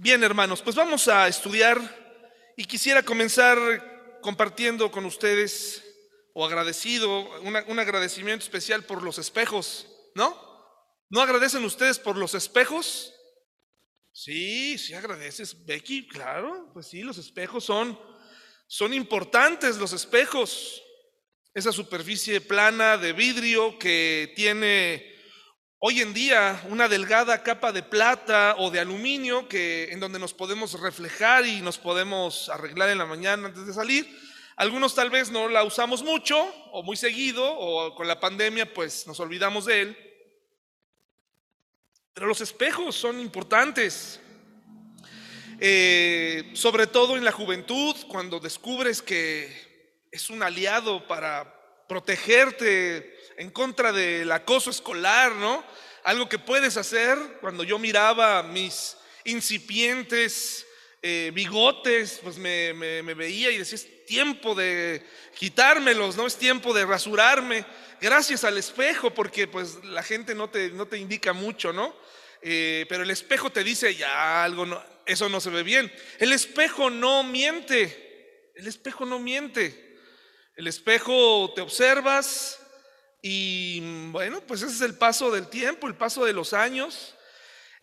[0.00, 1.80] Bien, hermanos, pues vamos a estudiar
[2.56, 5.82] y quisiera comenzar compartiendo con ustedes
[6.34, 10.40] o agradecido, un agradecimiento especial por los espejos, ¿no?
[11.10, 13.12] ¿No agradecen ustedes por los espejos?
[14.12, 17.98] Sí, sí agradeces, Becky, claro, pues sí, los espejos son,
[18.68, 20.80] son importantes, los espejos.
[21.52, 25.17] Esa superficie plana de vidrio que tiene
[25.80, 30.34] Hoy en día, una delgada capa de plata o de aluminio que, en donde nos
[30.34, 34.04] podemos reflejar y nos podemos arreglar en la mañana antes de salir.
[34.56, 36.36] Algunos tal vez no la usamos mucho
[36.72, 39.96] o muy seguido o con la pandemia pues nos olvidamos de él.
[42.12, 44.18] Pero los espejos son importantes.
[45.60, 53.50] Eh, sobre todo en la juventud, cuando descubres que es un aliado para protegerte en
[53.50, 55.64] contra del acoso escolar, ¿no?
[56.02, 60.66] Algo que puedes hacer cuando yo miraba mis incipientes
[61.00, 62.72] eh, bigotes, pues me,
[63.14, 66.26] veía y decía, es tiempo de quitármelos, ¿no?
[66.26, 67.64] Es tiempo de rasurarme.
[68.00, 71.94] Gracias al espejo, porque pues la gente no te, no te indica mucho, ¿no?
[72.42, 75.92] Eh, pero el espejo te dice, ya algo, no, eso no se ve bien.
[76.18, 79.86] El espejo no miente, el espejo no miente.
[80.56, 82.58] El espejo te observas,
[83.20, 83.80] y
[84.10, 87.14] bueno, pues ese es el paso del tiempo, el paso de los años.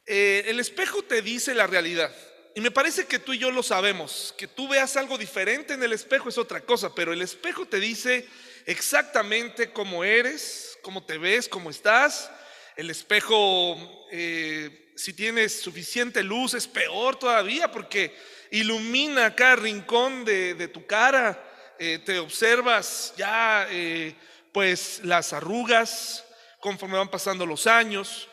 [0.06, 2.14] Eh, el espejo te dice la realidad.
[2.54, 4.34] Y me parece que tú y yo lo sabemos.
[4.38, 7.80] Que tú veas algo diferente en el espejo es otra cosa, pero el espejo te
[7.80, 8.26] dice
[8.66, 12.32] exactamente cómo eres, cómo te ves, cómo estás.
[12.78, 18.16] El espejo, eh, si tienes suficiente luz, es peor todavía porque
[18.52, 21.42] ilumina cada rincón de, tu cara.
[21.78, 23.68] Eh, te observas ya
[24.56, 26.24] pues las arrugas
[26.62, 28.30] conforme van pasando los años.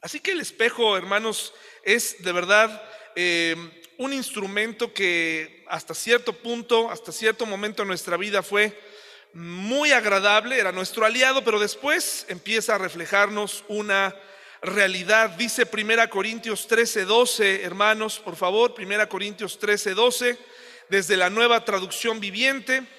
[0.00, 2.82] Así que el espejo, hermanos, es de verdad
[3.14, 3.54] eh,
[3.96, 8.76] un instrumento que hasta cierto punto, hasta cierto momento en nuestra vida fue
[9.34, 14.16] muy agradable, era nuestro aliado, pero después empieza a reflejarnos una
[14.62, 15.30] realidad.
[15.30, 20.38] Dice 1 Corintios 13, 12, hermanos, por favor, 1 Corintios 13, 12,
[20.88, 22.95] desde la nueva traducción viviente.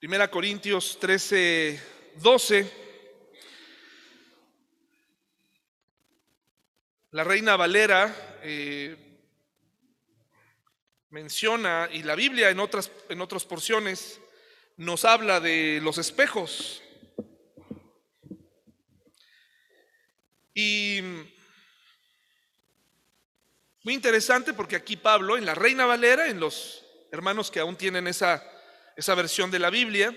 [0.00, 1.78] Primera Corintios 13,
[2.16, 2.72] 12.
[7.10, 8.96] La reina Valera eh,
[11.10, 14.22] menciona, y la Biblia en otras, en otras porciones
[14.78, 16.82] nos habla de los espejos.
[20.54, 21.00] Y
[23.82, 28.06] muy interesante porque aquí Pablo, en la Reina Valera, en los hermanos que aún tienen
[28.06, 28.42] esa
[29.00, 30.14] esa versión de la Biblia.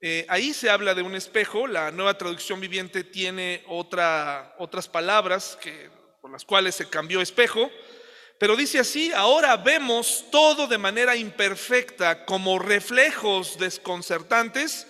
[0.00, 5.58] Eh, ahí se habla de un espejo, la nueva traducción viviente tiene otra, otras palabras
[5.60, 7.68] que, por las cuales se cambió espejo,
[8.38, 14.86] pero dice así, ahora vemos todo de manera imperfecta como reflejos desconcertantes,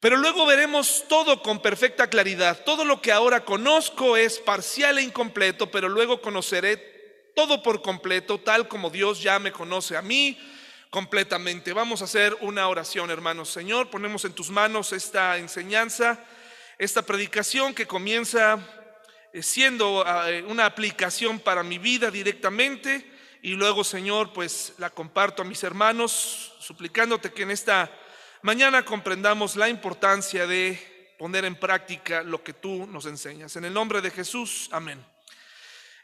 [0.00, 2.64] pero luego veremos todo con perfecta claridad.
[2.64, 8.40] Todo lo que ahora conozco es parcial e incompleto, pero luego conoceré todo por completo,
[8.40, 10.38] tal como Dios ya me conoce a mí
[10.90, 11.72] completamente.
[11.72, 13.48] Vamos a hacer una oración, hermanos.
[13.48, 16.22] Señor, ponemos en tus manos esta enseñanza,
[16.78, 18.58] esta predicación que comienza
[19.32, 23.08] eh, siendo eh, una aplicación para mi vida directamente
[23.42, 27.90] y luego, Señor, pues la comparto a mis hermanos, suplicándote que en esta
[28.42, 33.56] mañana comprendamos la importancia de poner en práctica lo que tú nos enseñas.
[33.56, 35.02] En el nombre de Jesús, amén.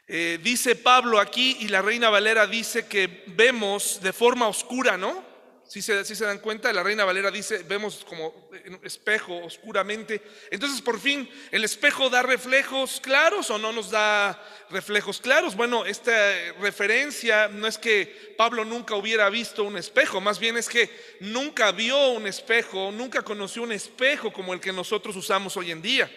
[0.09, 5.25] Eh, dice Pablo aquí y la Reina Valera dice que vemos de forma oscura, ¿no?
[5.67, 8.49] Si se, si se dan cuenta, la Reina Valera dice, vemos como
[8.83, 10.21] espejo oscuramente.
[10.49, 15.57] Entonces, por fin, ¿el espejo da reflejos claros o no nos da reflejos claros?
[15.57, 16.13] Bueno, esta
[16.61, 20.89] referencia no es que Pablo nunca hubiera visto un espejo, más bien es que
[21.19, 25.81] nunca vio un espejo, nunca conoció un espejo como el que nosotros usamos hoy en
[25.81, 26.09] día.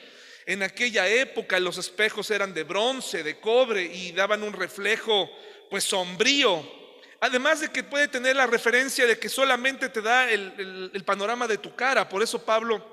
[0.50, 5.30] En aquella época los espejos eran de bronce, de cobre y daban un reflejo
[5.70, 6.68] pues sombrío.
[7.20, 11.46] Además de que puede tener la referencia de que solamente te da el, el panorama
[11.46, 12.08] de tu cara.
[12.08, 12.84] Por eso Pablo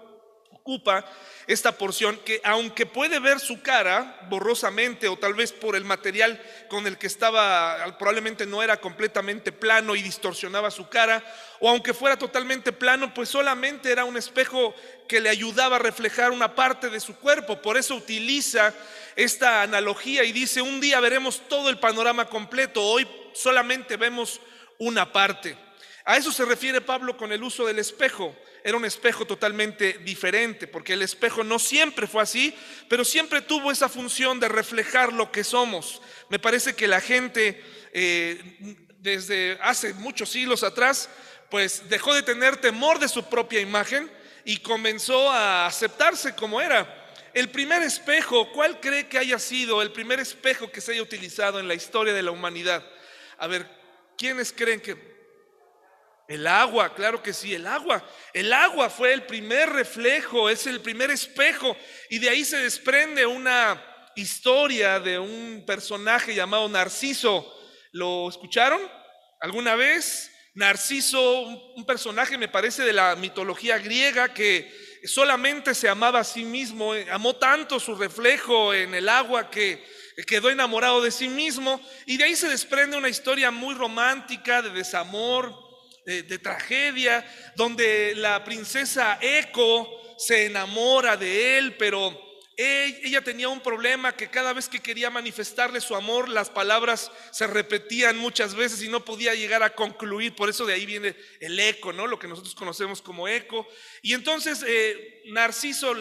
[0.68, 1.06] ocupa
[1.48, 6.42] esta porción que aunque puede ver su cara borrosamente o tal vez por el material
[6.68, 11.24] con el que estaba, probablemente no era completamente plano y distorsionaba su cara,
[11.62, 14.76] o aunque fuera totalmente plano, pues solamente era un espejo
[15.08, 17.62] que le ayudaba a reflejar una parte de su cuerpo.
[17.62, 18.74] Por eso utiliza
[19.16, 24.42] esta analogía y dice, un día veremos todo el panorama completo, hoy solamente vemos
[24.80, 25.58] una parte.
[26.04, 28.36] A eso se refiere Pablo con el uso del espejo.
[28.68, 32.54] Era un espejo totalmente diferente, porque el espejo no siempre fue así,
[32.90, 36.02] pero siempre tuvo esa función de reflejar lo que somos.
[36.28, 41.10] Me parece que la gente eh, desde hace muchos siglos atrás,
[41.50, 44.12] pues dejó de tener temor de su propia imagen
[44.44, 46.94] y comenzó a aceptarse como era.
[47.34, 51.62] El primer espejo, ¿cuál cree que haya sido el primer espejo que se haya utilizado
[51.62, 52.86] en la historia de la humanidad?
[53.38, 53.66] A ver,
[54.18, 55.17] ¿quiénes creen que
[56.28, 58.04] el agua, claro que sí, el agua.
[58.34, 61.76] El agua fue el primer reflejo, es el primer espejo.
[62.10, 63.82] Y de ahí se desprende una
[64.16, 67.54] historia de un personaje llamado Narciso.
[67.94, 68.82] ¿Lo escucharon
[69.40, 70.32] alguna vez?
[70.54, 71.44] Narciso,
[71.76, 74.74] un personaje me parece de la mitología griega que
[75.06, 79.86] solamente se amaba a sí mismo, eh, amó tanto su reflejo en el agua que
[80.26, 81.80] quedó enamorado de sí mismo.
[82.08, 85.67] Y de ahí se desprende una historia muy romántica de desamor,
[86.08, 87.26] de, tragedia,
[87.56, 92.18] donde la princesa Eco se enamora de él, pero
[92.56, 97.46] ella tenía un problema que cada vez que quería manifestarle su amor, las palabras se
[97.46, 100.34] repetían muchas veces y no podía llegar a concluir.
[100.34, 102.08] Por eso de ahí viene el eco, ¿no?
[102.08, 103.68] Lo que nosotros conocemos como eco.
[104.02, 105.94] Y entonces eh, Narciso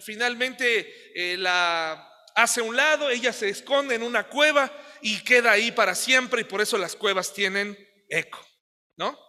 [0.00, 4.72] finalmente eh, la hace a un lado, ella se esconde en una cueva
[5.02, 7.78] y queda ahí para siempre y por eso las cuevas tienen
[8.08, 8.44] eco,
[8.96, 9.25] ¿no?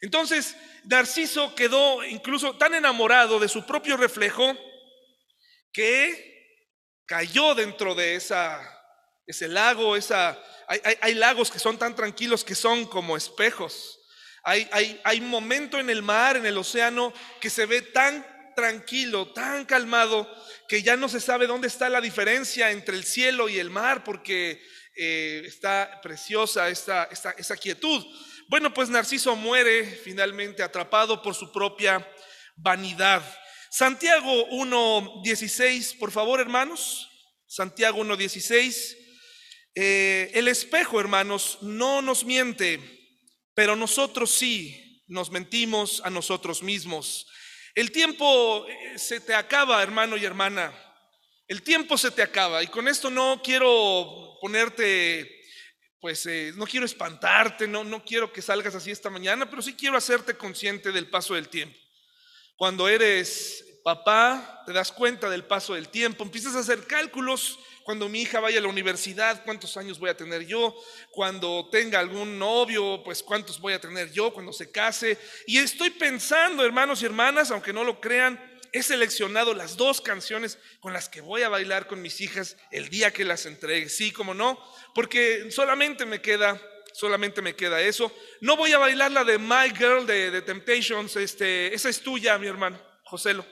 [0.00, 4.56] Entonces, Narciso quedó incluso tan enamorado de su propio reflejo
[5.72, 6.30] que
[7.06, 13.16] cayó dentro de ese lago, esa, hay, lagos que son tan tranquilos que son como
[13.16, 13.98] espejos.
[14.42, 18.24] Hay, hay, hay momento en el mar, en el océano, que se ve tan
[18.56, 20.28] tranquilo, tan calmado,
[20.66, 24.02] que ya no se sabe dónde está la diferencia entre el cielo y el mar,
[24.02, 24.62] porque
[24.96, 28.04] eh, está preciosa esta, esa quietud.
[28.50, 32.04] Bueno, pues Narciso muere finalmente atrapado por su propia
[32.56, 33.22] vanidad.
[33.70, 37.08] Santiago 1.16, por favor, hermanos.
[37.46, 38.96] Santiago 1.16.
[39.76, 42.80] Eh, el espejo, hermanos, no nos miente,
[43.54, 47.28] pero nosotros sí nos mentimos a nosotros mismos.
[47.76, 50.74] El tiempo eh, se te acaba, hermano y hermana.
[51.46, 52.64] El tiempo se te acaba.
[52.64, 55.39] Y con esto no quiero ponerte
[56.00, 59.74] pues eh, no quiero espantarte, no, no quiero que salgas así esta mañana, pero sí
[59.74, 61.76] quiero hacerte consciente del paso del tiempo.
[62.56, 67.58] Cuando eres papá, te das cuenta del paso del tiempo, empiezas a hacer cálculos.
[67.84, 70.74] Cuando mi hija vaya a la universidad, ¿cuántos años voy a tener yo?
[71.10, 74.32] Cuando tenga algún novio, pues ¿cuántos voy a tener yo?
[74.32, 75.18] Cuando se case.
[75.46, 78.38] Y estoy pensando, hermanos y hermanas, aunque no lo crean,
[78.72, 82.88] he seleccionado las dos canciones con las que voy a bailar con mis hijas el
[82.88, 83.88] día que las entregue.
[83.88, 84.58] Sí, como no,
[84.94, 86.60] porque solamente me queda,
[86.92, 88.12] solamente me queda eso.
[88.40, 92.38] No voy a bailar la de My Girl de, de Temptations, este, esa es tuya,
[92.38, 93.44] mi hermano, Joselo.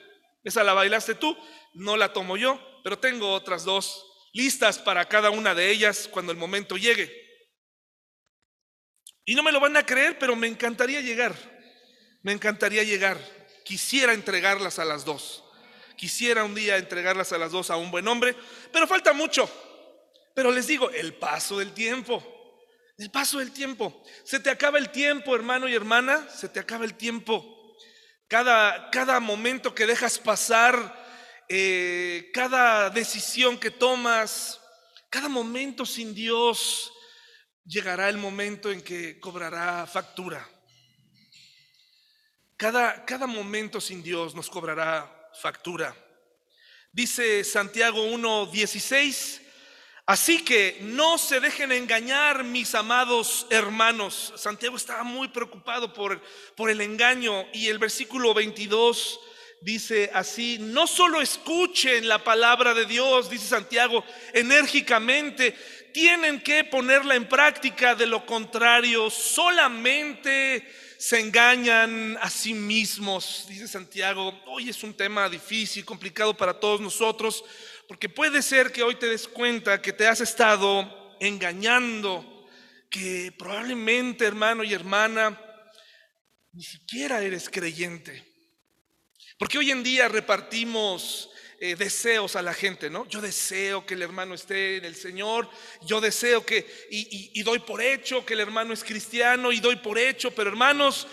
[0.44, 1.36] Esa la bailaste tú,
[1.74, 6.32] no la tomo yo, pero tengo otras dos listas para cada una de ellas cuando
[6.32, 7.12] el momento llegue.
[9.24, 11.34] Y no me lo van a creer, pero me encantaría llegar.
[12.22, 13.18] Me encantaría llegar.
[13.68, 15.44] Quisiera entregarlas a las dos.
[15.94, 18.34] Quisiera un día entregarlas a las dos a un buen hombre,
[18.72, 19.46] pero falta mucho.
[20.32, 22.24] Pero les digo, el paso del tiempo,
[22.96, 24.02] el paso del tiempo.
[24.24, 27.76] Se te acaba el tiempo, hermano y hermana, se te acaba el tiempo.
[28.26, 31.06] Cada, cada momento que dejas pasar,
[31.46, 34.62] eh, cada decisión que tomas,
[35.10, 36.90] cada momento sin Dios,
[37.66, 40.48] llegará el momento en que cobrará factura.
[42.58, 45.94] Cada, cada momento sin Dios nos cobrará factura.
[46.90, 49.40] Dice Santiago 1.16,
[50.06, 54.32] así que no se dejen engañar mis amados hermanos.
[54.34, 56.20] Santiago estaba muy preocupado por,
[56.56, 59.20] por el engaño y el versículo 22
[59.60, 65.56] dice así, no solo escuchen la palabra de Dios, dice Santiago, enérgicamente,
[65.92, 70.66] tienen que ponerla en práctica, de lo contrario, solamente
[70.98, 73.46] se engañan a sí mismos.
[73.48, 77.44] Dice Santiago, hoy es un tema difícil, complicado para todos nosotros,
[77.86, 82.48] porque puede ser que hoy te des cuenta que te has estado engañando,
[82.90, 85.40] que probablemente hermano y hermana,
[86.52, 88.24] ni siquiera eres creyente.
[89.38, 91.27] Porque hoy en día repartimos
[91.60, 93.06] eh, deseos a la gente, ¿no?
[93.08, 95.48] Yo deseo que el hermano esté en el Señor,
[95.82, 99.76] yo deseo que, y, y doy por hecho que el hermano es cristiano y doy
[99.76, 101.06] por hecho, pero hermanos,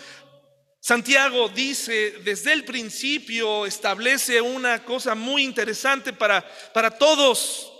[0.79, 7.71] Santiago dice, desde el principio establece una cosa muy interesante para, para todos.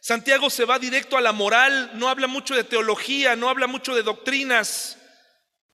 [0.00, 3.96] Santiago se va directo a la moral, no habla mucho de teología, no habla mucho
[3.96, 4.96] de doctrinas.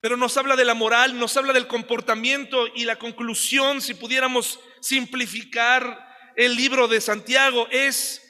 [0.01, 4.59] pero nos habla de la moral, nos habla del comportamiento y la conclusión, si pudiéramos
[4.81, 6.06] simplificar
[6.37, 8.23] el libro de Santiago, es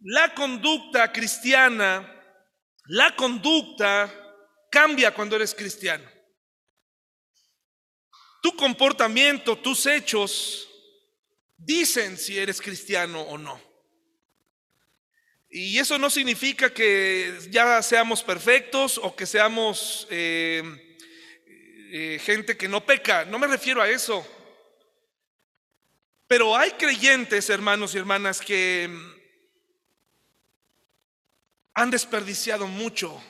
[0.00, 2.08] la conducta cristiana,
[2.86, 4.12] la conducta
[4.70, 6.10] cambia cuando eres cristiano.
[8.42, 10.68] Tu comportamiento, tus hechos,
[11.56, 13.60] dicen si eres cristiano o no.
[15.48, 20.62] Y eso no significa que ya seamos perfectos o que seamos eh,
[21.92, 23.26] eh, gente que no peca.
[23.26, 24.26] No me refiero a eso.
[26.32, 28.88] Pero hay creyentes, hermanos y hermanas, que
[31.74, 33.22] han desperdiciado mucho.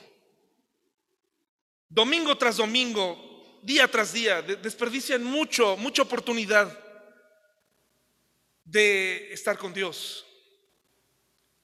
[1.89, 6.79] Domingo tras domingo, día tras día, desperdician mucho, mucha oportunidad
[8.63, 10.25] de estar con Dios.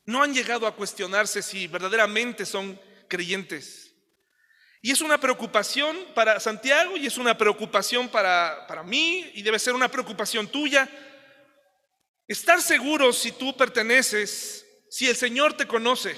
[0.03, 2.77] No han llegado a cuestionarse si verdaderamente son
[3.07, 3.95] creyentes.
[4.81, 9.57] Y es una preocupación para Santiago y es una preocupación para, para mí y debe
[9.57, 10.89] ser una preocupación tuya.
[12.29, 16.15] Estar seguro si tú perteneces, si el Señor te conoce.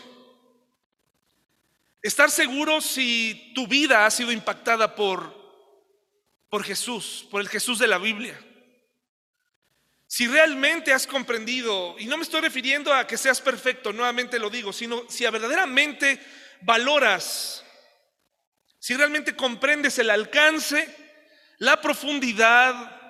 [2.02, 5.34] Estar seguro si tu vida ha sido impactada por,
[6.50, 8.38] por Jesús, por el Jesús de la Biblia.
[10.06, 14.50] Si realmente has comprendido, y no me estoy refiriendo a que seas perfecto, nuevamente lo
[14.50, 16.20] digo, sino si verdaderamente
[16.60, 17.64] valoras,
[18.80, 20.94] si realmente comprendes el alcance,
[21.60, 23.01] la profundidad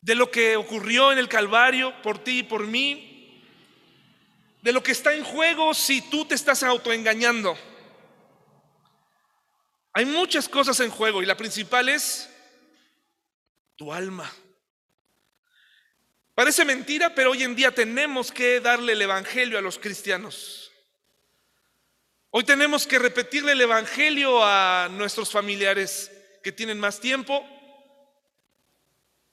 [0.00, 3.42] de lo que ocurrió en el Calvario por ti y por mí,
[4.62, 7.56] de lo que está en juego si tú te estás autoengañando.
[9.92, 12.30] Hay muchas cosas en juego y la principal es
[13.76, 14.30] tu alma.
[16.34, 20.70] Parece mentira, pero hoy en día tenemos que darle el Evangelio a los cristianos.
[22.30, 27.44] Hoy tenemos que repetirle el Evangelio a nuestros familiares que tienen más tiempo,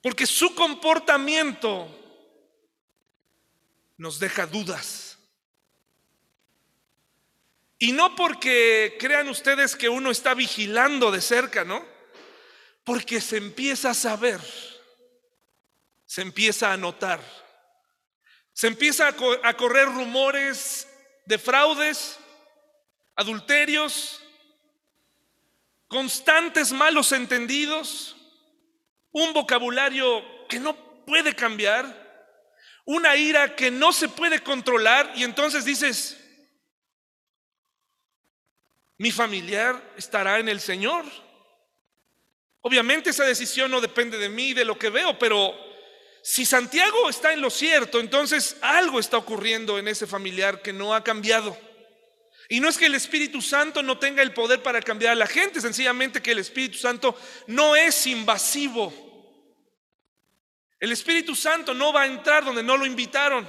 [0.01, 1.88] porque su comportamiento
[3.98, 5.18] nos deja dudas.
[7.80, 11.86] Y no porque crean ustedes que uno está vigilando de cerca, ¿no?
[12.84, 14.42] Porque se empieza a saber,
[16.06, 17.22] se empieza a notar,
[18.54, 20.88] se empieza a, correr rumores
[21.25, 22.18] de fraudes,
[23.16, 24.24] adulterios,
[25.88, 28.17] constantes malos entendidos,
[29.18, 32.06] un vocabulario que no puede cambiar,
[32.86, 36.18] una ira que no se puede controlar y entonces dices,
[39.00, 41.04] mi familiar estará en el Señor.
[42.62, 45.52] Obviamente esa decisión no depende de mí, de lo que veo, pero
[46.22, 50.94] si Santiago está en lo cierto, entonces algo está ocurriendo en ese familiar que no
[50.94, 51.58] ha cambiado.
[52.50, 55.28] Y no es que el Espíritu Santo no tenga el poder para cambiar a la
[55.28, 59.07] gente, sencillamente que el Espíritu Santo no es invasivo.
[60.79, 63.48] El Espíritu Santo no va a entrar donde no lo invitaron.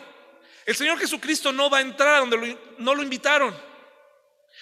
[0.64, 3.54] El Señor Jesucristo no va a entrar donde no lo invitaron.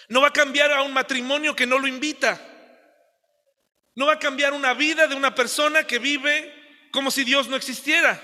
[0.08, 2.40] No va a cambiar a un matrimonio que no lo invita.
[3.94, 6.52] No va a cambiar una vida de una persona que vive
[6.92, 8.20] como si Dios no existiera.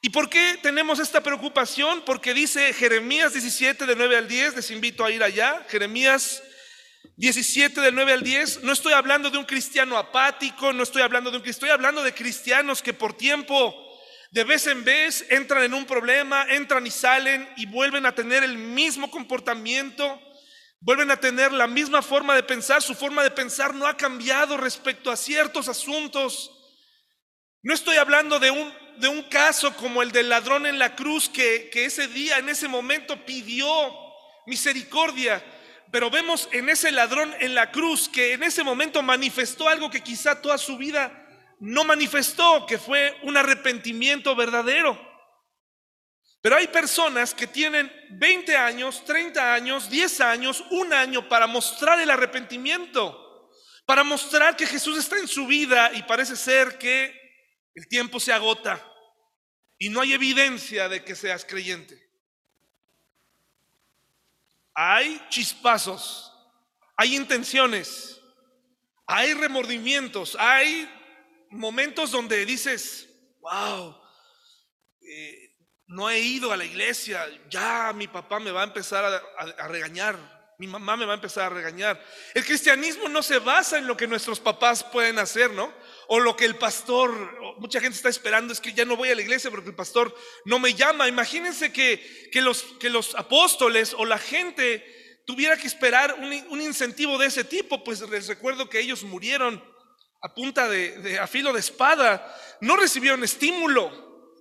[0.00, 2.02] ¿Y por qué tenemos esta preocupación?
[2.04, 6.42] Porque dice Jeremías 17 de 9 al 10, les invito a ir allá, Jeremías
[7.16, 11.30] 17 del 9 al 10, no estoy hablando de un cristiano apático, no estoy hablando
[11.30, 13.74] de un estoy hablando de cristianos que por tiempo
[14.30, 18.44] de vez en vez entran en un problema, entran y salen y vuelven a tener
[18.44, 20.20] el mismo comportamiento
[20.80, 24.56] Vuelven a tener la misma forma de pensar, su forma de pensar no ha cambiado
[24.56, 26.52] respecto a ciertos asuntos.
[27.62, 31.28] No estoy hablando de un, de un caso como el del ladrón en la cruz
[31.28, 33.68] que, que ese día, en ese momento pidió
[34.46, 35.44] misericordia,
[35.90, 40.02] pero vemos en ese ladrón en la cruz que en ese momento manifestó algo que
[40.02, 41.24] quizá toda su vida
[41.60, 45.06] no manifestó, que fue un arrepentimiento verdadero.
[46.40, 51.98] Pero hay personas que tienen 20 años, 30 años, 10 años, un año para mostrar
[52.00, 53.50] el arrepentimiento,
[53.84, 57.12] para mostrar que Jesús está en su vida y parece ser que
[57.74, 58.84] el tiempo se agota
[59.78, 62.07] y no hay evidencia de que seas creyente.
[64.80, 66.32] Hay chispazos,
[66.96, 68.20] hay intenciones,
[69.08, 70.88] hay remordimientos, hay
[71.50, 73.08] momentos donde dices,
[73.40, 74.00] wow,
[75.00, 75.56] eh,
[75.88, 80.16] no he ido a la iglesia, ya mi papá me va a empezar a, regañar,
[80.60, 82.00] mi mamá me va a empezar a regañar.
[82.32, 85.74] El cristianismo no se basa en lo que nuestros papás pueden hacer, ¿no?
[86.10, 89.14] O lo que el pastor, mucha gente está esperando es que ya no voy a
[89.14, 91.06] la iglesia porque el pastor no me llama.
[91.06, 97.18] Imagínense que, que, los, que los apóstoles o la gente tuviera que esperar un, incentivo
[97.18, 99.62] de ese tipo, pues les recuerdo que ellos murieron
[100.22, 104.32] a punta de, de a filo de espada, no recibieron estímulo.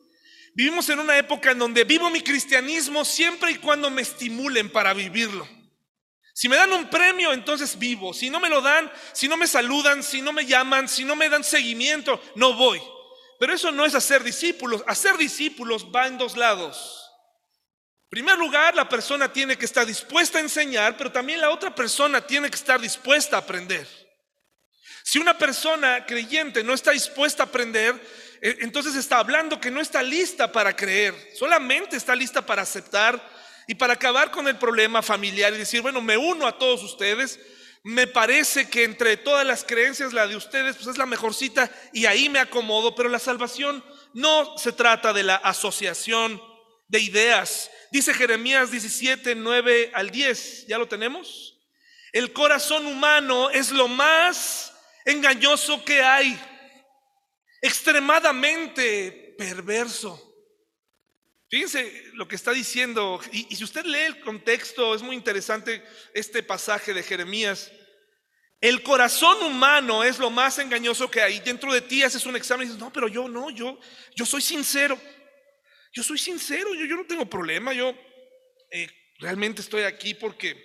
[0.55, 4.93] Vivimos en una época en donde vivo mi cristianismo siempre y cuando me estimulen para
[4.93, 5.56] vivirlo.
[6.37, 8.13] Si me dan un premio, entonces vivo.
[8.13, 11.15] Si no me lo dan, si no me saludan, si no me llaman, si no
[11.15, 12.79] me dan seguimiento, no voy.
[13.39, 14.83] Pero eso no es hacer discípulos.
[14.85, 17.09] Hacer discípulos va en dos lados.
[18.03, 21.73] En primer lugar, la persona tiene que estar dispuesta a enseñar, pero también la otra
[21.73, 23.87] persona tiene que estar dispuesta a aprender.
[25.03, 27.99] Si una persona creyente no está dispuesta a aprender,
[28.43, 33.36] eh, entonces está hablando que no está lista para creer, solamente está lista para aceptar
[33.67, 37.39] y para acabar con el problema familiar y decir, bueno, me uno a todos ustedes,
[37.83, 42.05] me parece que entre todas las creencias la de ustedes pues es la mejorcita y
[42.05, 43.83] ahí me acomodo, pero la salvación
[44.13, 46.41] no se trata de la asociación
[46.87, 47.69] de ideas.
[47.91, 51.59] Dice Jeremías 17, 9 al 10, ¿ya lo tenemos?
[52.11, 54.73] El corazón humano es lo más
[55.05, 56.39] engañoso que hay,
[57.61, 60.26] extremadamente perverso.
[61.49, 65.81] Fíjense lo que está diciendo, y, si usted lee el contexto, es muy interesante
[66.13, 67.71] este pasaje de Jeremías.
[68.59, 71.39] El corazón humano es lo más engañoso que hay.
[71.39, 73.79] Dentro de ti haces un examen y dices, no, pero yo no, yo,
[74.15, 74.99] yo soy sincero.
[75.93, 77.95] Yo soy sincero, yo, yo no tengo problema, yo
[78.71, 78.87] eh,
[79.19, 80.63] realmente estoy aquí porque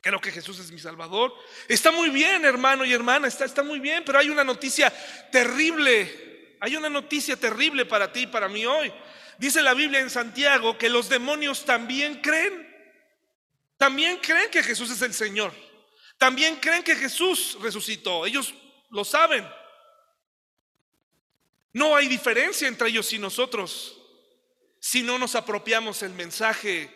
[0.00, 1.32] creo que Jesús es mi Salvador.
[1.68, 4.92] Está muy bien, hermano y hermana, está, está muy bien, pero hay una noticia
[5.30, 6.56] terrible.
[6.60, 8.92] Hay una noticia terrible para ti y para mí hoy.
[9.38, 12.74] Dice la Biblia en Santiago que los demonios también creen.
[13.76, 15.52] También creen que Jesús es el Señor.
[16.18, 18.24] También creen que Jesús resucitó.
[18.24, 18.54] Ellos
[18.90, 19.46] lo saben.
[21.72, 24.00] No hay diferencia entre ellos y nosotros
[24.80, 26.90] si no nos apropiamos el mensaje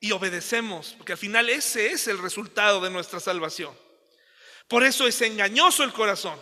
[0.00, 3.76] y obedecemos, porque al final ese es el resultado de nuestra salvación.
[4.68, 6.38] Por eso es engañoso el corazón,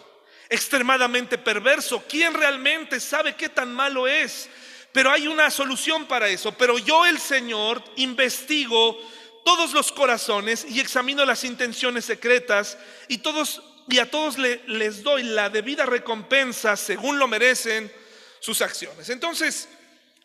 [0.48, 2.04] extremadamente perverso.
[2.08, 4.48] ¿Quién realmente sabe qué tan malo es?
[4.94, 6.52] Pero hay una solución para eso.
[6.52, 8.96] Pero yo, el Señor, investigo
[9.44, 12.78] todos los corazones y examino las intenciones secretas
[13.08, 13.18] y
[13.98, 17.92] a todos les doy la debida recompensa según lo merecen
[18.38, 19.10] sus acciones.
[19.10, 19.68] Entonces,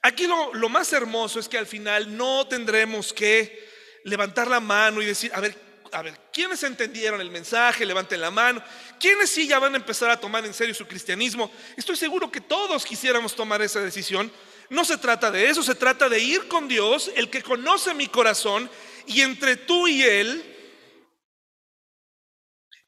[0.03, 3.67] aquí lo, lo más hermoso es que al final no tendremos que
[4.03, 5.58] levantar la mano y decir, a ver,
[5.91, 7.88] a ver, ¿quiénes entendieron el mensaje?
[7.88, 8.63] Levanten la mano.
[8.99, 11.51] ¿Quiénes sí ya van a empezar a tomar en serio su cristianismo?
[11.75, 14.32] Estoy seguro que todos quisiéramos tomar esa decisión,
[14.69, 18.08] no se trata de eso, se trata de ir con Dios, el que conoce mi
[18.08, 18.69] corazón,
[19.08, 20.43] y entre tú y Él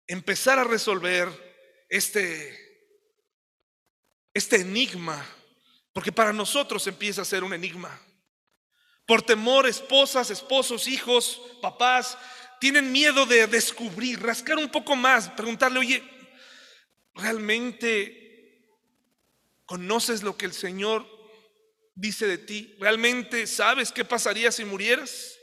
[0.08, 1.30] empezar a resolver
[1.90, 2.58] este,
[4.34, 5.26] este enigma,
[5.94, 8.00] porque para nosotros empieza a ser un enigma.
[9.06, 12.18] Por temor, esposas, esposos, hijos, papás,
[12.60, 16.04] tienen miedo de descubrir, rascar un poco más, preguntarle, oye,
[17.16, 18.22] ¿realmente
[19.66, 21.08] conoces lo que el Señor
[22.02, 22.76] dice de ti?
[22.80, 25.38] ¿Realmente sabes qué pasaría si murieras?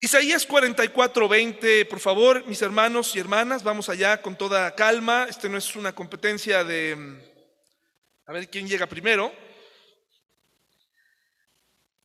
[0.00, 5.26] Isaías 44, 20, por favor, mis hermanos y hermanas, vamos allá con toda calma.
[5.28, 6.96] Este no es una competencia de
[8.26, 9.32] a ver quién llega primero.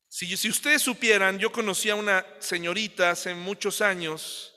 [0.08, 4.54] Si, si ustedes supieran, yo conocí a una señorita hace muchos años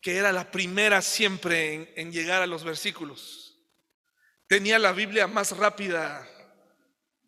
[0.00, 3.45] que era la primera siempre en llegar a los versículos.
[4.46, 6.26] Tenía la Biblia más rápida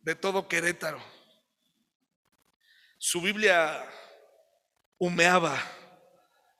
[0.02, 1.02] de todo Querétaro.
[2.96, 3.84] Su Biblia
[4.98, 5.60] humeaba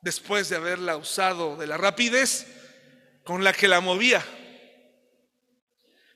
[0.00, 2.46] después de haberla usado de la rapidez
[3.24, 4.24] con la que la movía.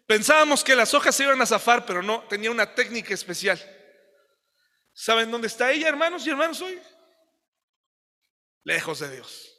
[0.07, 3.61] Pensábamos que las hojas se iban a zafar, pero no, tenía una técnica especial.
[4.93, 6.81] ¿Saben dónde está ella, hermanos y hermanos, hoy?
[8.65, 9.57] Lejos de Dios.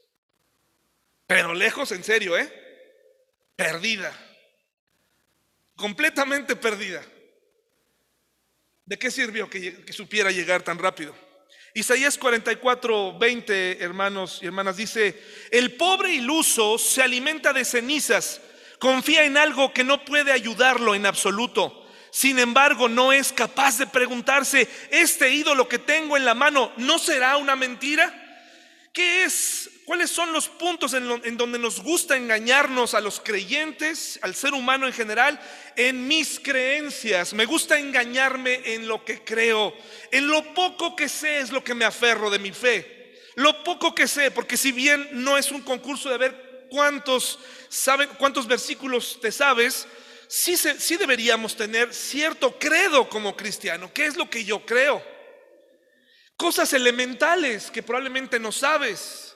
[1.26, 2.52] Pero lejos en serio, ¿eh?
[3.56, 4.13] Perdida
[5.84, 7.04] completamente perdida.
[8.86, 11.13] ¿De qué sirvió que, supiera llegar tan rápido?
[11.74, 18.39] Isaías 44, 20, hermanos y hermanas, dice, el pobre iluso se alimenta de cenizas,
[18.80, 21.86] confía en algo que no puede ayudarlo en absoluto.
[22.12, 26.98] Sin embargo, no es capaz de preguntarse, ¿este ídolo que tengo en la mano no
[26.98, 28.22] será una mentira?
[28.93, 34.34] ¿Qué es ¿Cuáles son los puntos en, donde nos gusta engañarnos a los creyentes, al
[34.34, 35.38] ser humano en general?
[35.75, 37.34] En mis creencias.
[37.34, 39.73] Me gusta engañarme en lo que creo.
[40.10, 43.19] En lo poco que sé es lo que me aferro de mi fe.
[43.36, 48.10] Lo poco que sé, porque si bien no es un concurso de ver cuántos, saben,
[48.17, 49.86] cuántos versículos te sabes,
[50.27, 53.91] sí, sí deberíamos tener cierto credo como cristiano.
[53.93, 55.12] ¿Qué es lo que yo creo?
[56.38, 59.36] Cosas elementales que probablemente no sabes.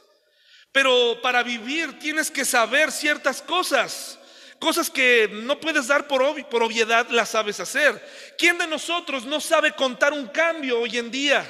[0.72, 4.20] Pero para vivir tienes que saber ciertas cosas.
[4.60, 8.04] Cosas que no puedes dar por, por obviedad, las sabes hacer.
[8.38, 11.46] ¿Quién de nosotros no sabe contar un cambio hoy en día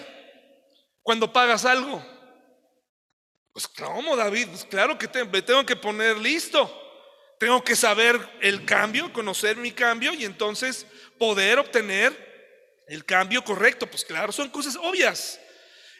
[1.02, 2.06] cuando pagas algo?
[3.54, 4.48] Pues ¿cómo, David?
[4.50, 6.84] Pues claro que tengo que poner listo.
[7.40, 10.86] Tengo que saber el cambio, conocer mi cambio y entonces
[11.18, 12.27] poder obtener
[12.88, 13.88] el cambio correcto.
[13.88, 15.40] Pues claro, son cosas obvias.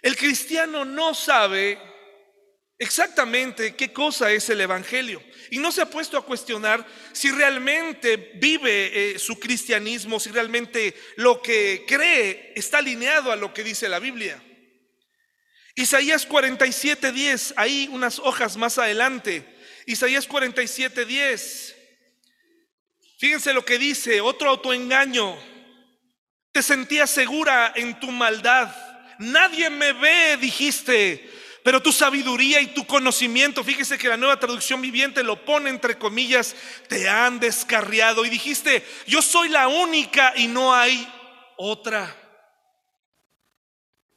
[0.02, 1.80] El cristiano no sabe
[2.80, 8.34] exactamente qué cosa es el Evangelio y no se ha puesto a cuestionar si realmente
[8.36, 13.90] vive eh, su cristianismo, si realmente lo que cree está alineado a lo que dice
[13.90, 14.42] la Biblia.
[15.76, 19.46] Isaías 47:10, ahí unas hojas más adelante.
[19.86, 21.76] Isaías 47:10.
[23.20, 25.57] Fíjense lo que dice, otro autoengaño.
[26.58, 28.76] Te sentías segura en tu maldad.
[29.20, 31.32] Nadie me ve, dijiste.
[31.64, 36.00] Pero tu sabiduría y tu conocimiento, fíjese que la nueva traducción viviente lo pone entre
[36.00, 36.56] comillas,
[36.90, 41.08] te han descarriado y dijiste, yo soy la única y no hay
[41.58, 42.12] otra.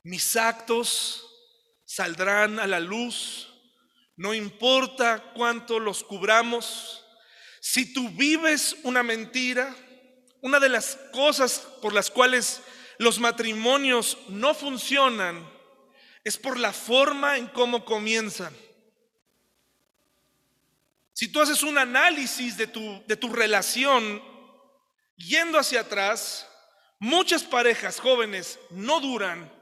[0.02, 1.22] Mis actos
[1.84, 3.52] saldrán a la luz,
[4.16, 7.04] no importa cuánto los cubramos.
[7.60, 9.76] Si tú vives una mentira,
[10.42, 12.62] una de las cosas por las cuales
[12.98, 15.48] los matrimonios no funcionan
[16.24, 18.54] es por la forma en cómo comienzan.
[21.12, 24.22] Si tú haces un análisis de tu, de tu relación
[25.16, 26.46] yendo hacia atrás,
[26.98, 29.52] muchas parejas jóvenes no duran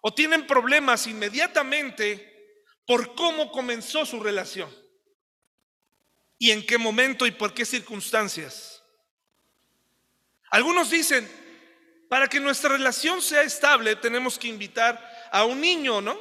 [0.00, 4.70] o tienen problemas inmediatamente por cómo comenzó su relación
[6.38, 8.77] y en qué momento y por qué circunstancias.
[10.50, 11.28] Algunos dicen,
[12.08, 16.18] para que nuestra relación sea estable tenemos que invitar a un niño, ¿no?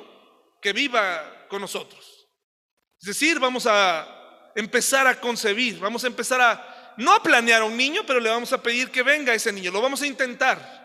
[0.61, 2.27] Que viva con nosotros.
[2.99, 7.77] Es decir, vamos a empezar a concebir, vamos a empezar a, no planear a un
[7.77, 10.77] niño, pero le vamos a pedir que venga ese niño, lo vamos a intentar.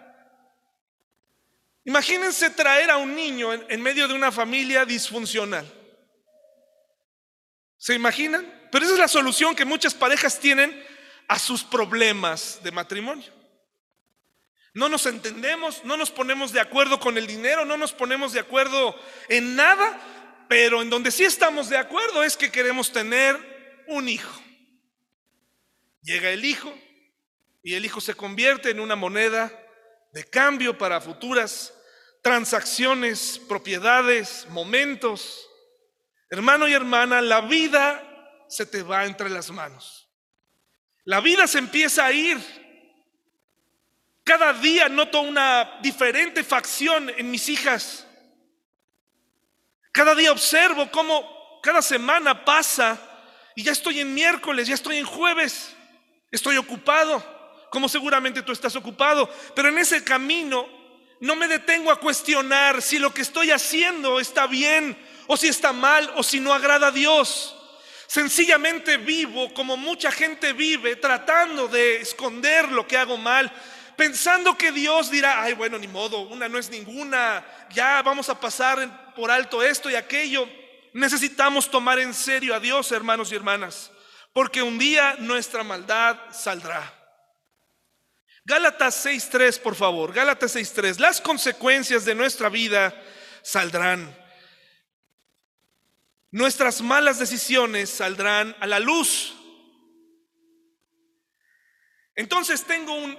[1.84, 5.66] Imagínense traer a un niño en, medio de una familia disfuncional.
[7.76, 8.68] ¿Se imaginan?
[8.70, 10.70] Pero esa es la solución que muchas parejas tienen
[11.28, 13.32] a sus problemas de matrimonio.
[14.74, 18.40] No nos entendemos, no nos ponemos de acuerdo con el dinero, no nos ponemos de
[18.40, 18.94] acuerdo
[19.28, 20.00] en nada,
[20.48, 24.42] pero en donde sí estamos de acuerdo es que queremos tener un hijo.
[26.02, 26.72] Llega el hijo
[27.62, 29.52] y el hijo se convierte en una moneda
[30.12, 31.74] de cambio para futuras
[32.22, 35.48] transacciones, propiedades, momentos.
[36.30, 40.01] Hermano y hermana, la vida se te va entre las manos.
[41.04, 42.38] La vida se empieza a ir.
[44.24, 48.06] Cada día noto una diferente facción en mis hijas.
[49.92, 52.98] Cada día observo cómo cada semana pasa
[53.54, 55.74] y ya estoy en miércoles, ya estoy en jueves,
[56.30, 57.22] estoy ocupado
[57.72, 60.68] como seguramente tú estás ocupado, pero en ese camino
[61.20, 64.94] no me detengo a cuestionar si lo que estoy haciendo está bien
[65.26, 67.56] o si está mal o si no agrada a Dios.
[68.12, 73.50] Sencillamente vivo como mucha gente vive, tratando de esconder lo que hago mal,
[73.96, 78.38] pensando que Dios dirá, ay, bueno, ni modo, una no es ninguna, ya vamos a
[78.38, 80.46] pasar por alto esto y aquello.
[80.92, 83.90] Necesitamos tomar en serio a Dios, hermanos y hermanas,
[84.34, 86.92] porque un día nuestra maldad saldrá.
[88.44, 90.12] Gálatas 6.3, por favor.
[90.12, 90.98] Gálatas 6.3.
[90.98, 92.94] Las consecuencias de nuestra vida
[93.40, 94.21] saldrán.
[96.32, 99.34] Nuestras malas decisiones saldrán a la luz.
[102.16, 103.16] Entonces tengo un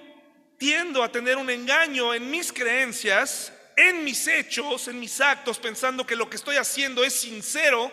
[0.58, 6.06] tiendo a tener un engaño en mis creencias, en mis hechos, en mis actos, pensando
[6.06, 7.92] que lo que estoy haciendo es sincero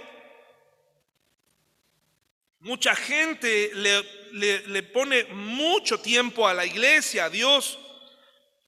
[2.60, 7.78] Mucha gente le, pone mucho tiempo a la iglesia, a Dios,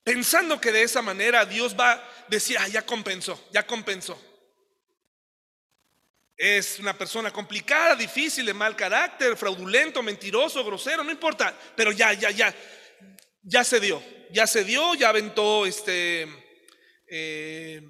[0.02, 4.18] pensando que de esa manera Dios va a decir, ah, ya compensó, ya compensó.
[6.44, 12.12] Es una persona complicada, difícil, de mal carácter, fraudulento, mentiroso, grosero, no importa, pero ya,
[12.14, 12.52] ya, ya,
[13.44, 14.02] ya se dio,
[14.33, 16.26] ya se dio, ya aventó este
[17.07, 17.81] eh,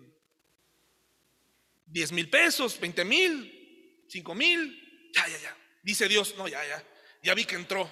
[1.87, 5.57] 10 mil pesos, 20 mil, 5 mil, ya, ya, ya.
[5.83, 6.85] Dice Dios, no, ya, ya,
[7.23, 7.91] ya vi que entró.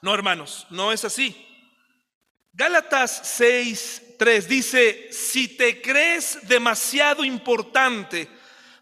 [0.00, 1.46] No, hermanos, no es así.
[2.54, 8.30] Gálatas 6, 3 dice, si te crees demasiado importante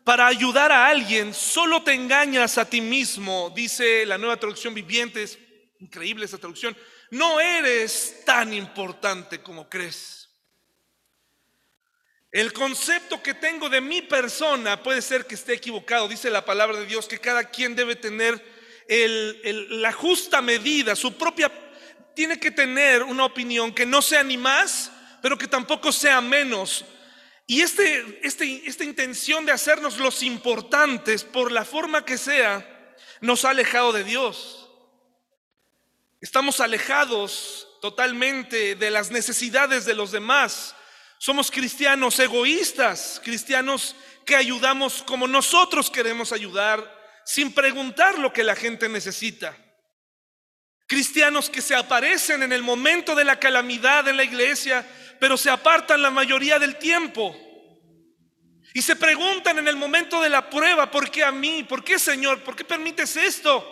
[0.04, 5.22] para ayudar a alguien, solo te engañas a ti mismo, dice la nueva traducción viviente,
[5.22, 5.38] es
[5.78, 6.76] increíble esa traducción,
[7.10, 10.22] no eres tan importante como crees.
[12.32, 16.08] El concepto que tengo de mi persona puede ser que esté equivocado.
[16.08, 18.42] Dice la palabra de Dios que cada quien debe tener
[18.88, 21.52] la justa medida, su propia,
[22.14, 26.86] tiene que tener una opinión que no sea ni más, pero que tampoco sea menos.
[27.46, 33.44] Y este, este, esta intención de hacernos los importantes por la forma que sea, nos
[33.44, 34.70] ha alejado de Dios.
[36.20, 40.74] Estamos alejados totalmente de las necesidades de los demás.
[41.18, 48.54] Somos cristianos egoístas, cristianos que ayudamos como nosotros queremos ayudar, sin preguntar lo que la
[48.54, 49.56] gente necesita.
[50.86, 54.86] Cristianos que se aparecen en el momento de la calamidad en la iglesia,
[55.22, 57.32] pero se apartan la mayoría del tiempo.
[58.74, 61.62] Y se preguntan en el momento de la prueba, ¿por qué a mí?
[61.62, 62.42] ¿Por qué Señor?
[62.42, 63.64] ¿Por qué permites esto?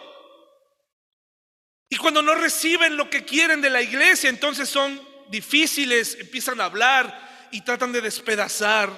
[1.88, 6.66] Y cuando no reciben lo que quieren de la iglesia, entonces son difíciles, empiezan a
[6.66, 8.88] hablar y tratan de despedazar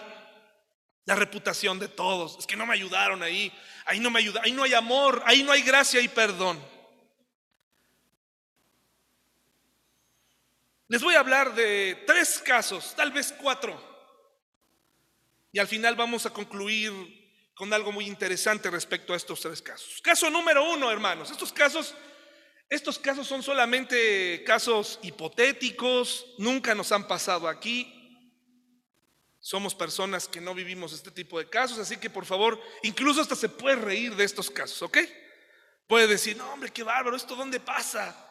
[1.06, 2.36] la reputación de todos.
[2.38, 3.50] Es que no me ayudaron ahí,
[3.86, 6.62] ahí no me ayuda, ahí no hay amor, ahí no hay gracia y perdón.
[10.92, 13.82] Les voy a hablar de tres casos, tal vez cuatro.
[15.50, 16.92] Y al final vamos a concluir
[17.54, 20.02] con algo muy interesante respecto a estos tres casos.
[20.02, 21.30] Caso número uno, hermanos.
[21.30, 21.94] Estos casos
[22.68, 27.90] estos casos son solamente casos hipotéticos, nunca nos han pasado aquí.
[29.40, 33.34] Somos personas que no vivimos este tipo de casos, así que por favor, incluso hasta
[33.34, 34.98] se puede reír de estos casos, ¿ok?
[35.86, 38.28] Puede decir, no hombre, qué bárbaro, ¿esto dónde pasa?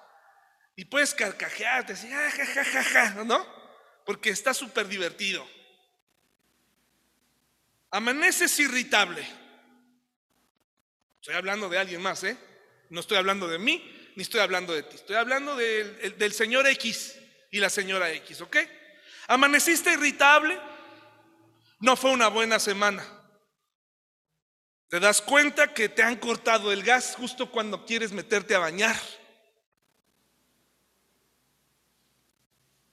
[0.82, 3.46] Y puedes carcajearte, decir, ah, ja, ja, ja, ¿no?
[4.04, 5.48] Porque está súper divertido.
[7.91, 9.24] Amaneces irritable.
[11.17, 12.36] Estoy hablando de alguien más, ¿eh?
[12.89, 16.65] No estoy hablando de mí, ni estoy hablando de ti, estoy hablando del, del señor
[16.65, 17.15] X
[17.52, 18.58] y la señora X, ¿ok?
[19.28, 20.60] Amaneciste irritable,
[21.80, 23.06] no fue una buena semana.
[24.89, 29.00] Te das cuenta que te han cortado el gas justo cuando quieres meterte a bañar.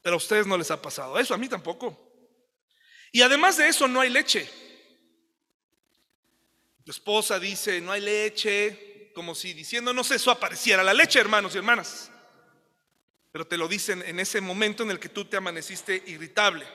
[0.09, 1.95] Pero a ustedes no les ha pasado eso, a mí tampoco.
[3.13, 4.49] Y además de eso no hay leche.
[6.83, 11.59] Tu esposa dice, no hay leche, como si diciéndonos eso apareciera la leche, hermanos y
[11.59, 12.11] hermanas.
[13.33, 16.67] Pero te lo dicen en ese momento en el que tú te amaneciste irritable.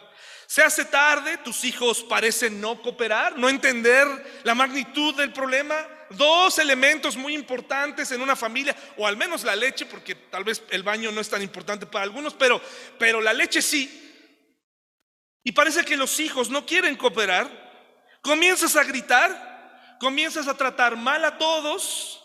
[0.54, 4.06] Se hace tarde, tus hijos parecen no cooperar, no entender
[4.44, 5.76] la magnitud del problema.
[6.12, 10.62] Dos elementos muy importantes en una familia, o al menos la leche, porque tal vez
[10.70, 12.62] el baño no es tan importante para algunos, pero,
[13.00, 13.89] pero la leche sí.
[15.44, 17.50] Y parece que los hijos no quieren cooperar.
[18.22, 22.24] Comienzas a gritar, comienzas a tratar mal a todos,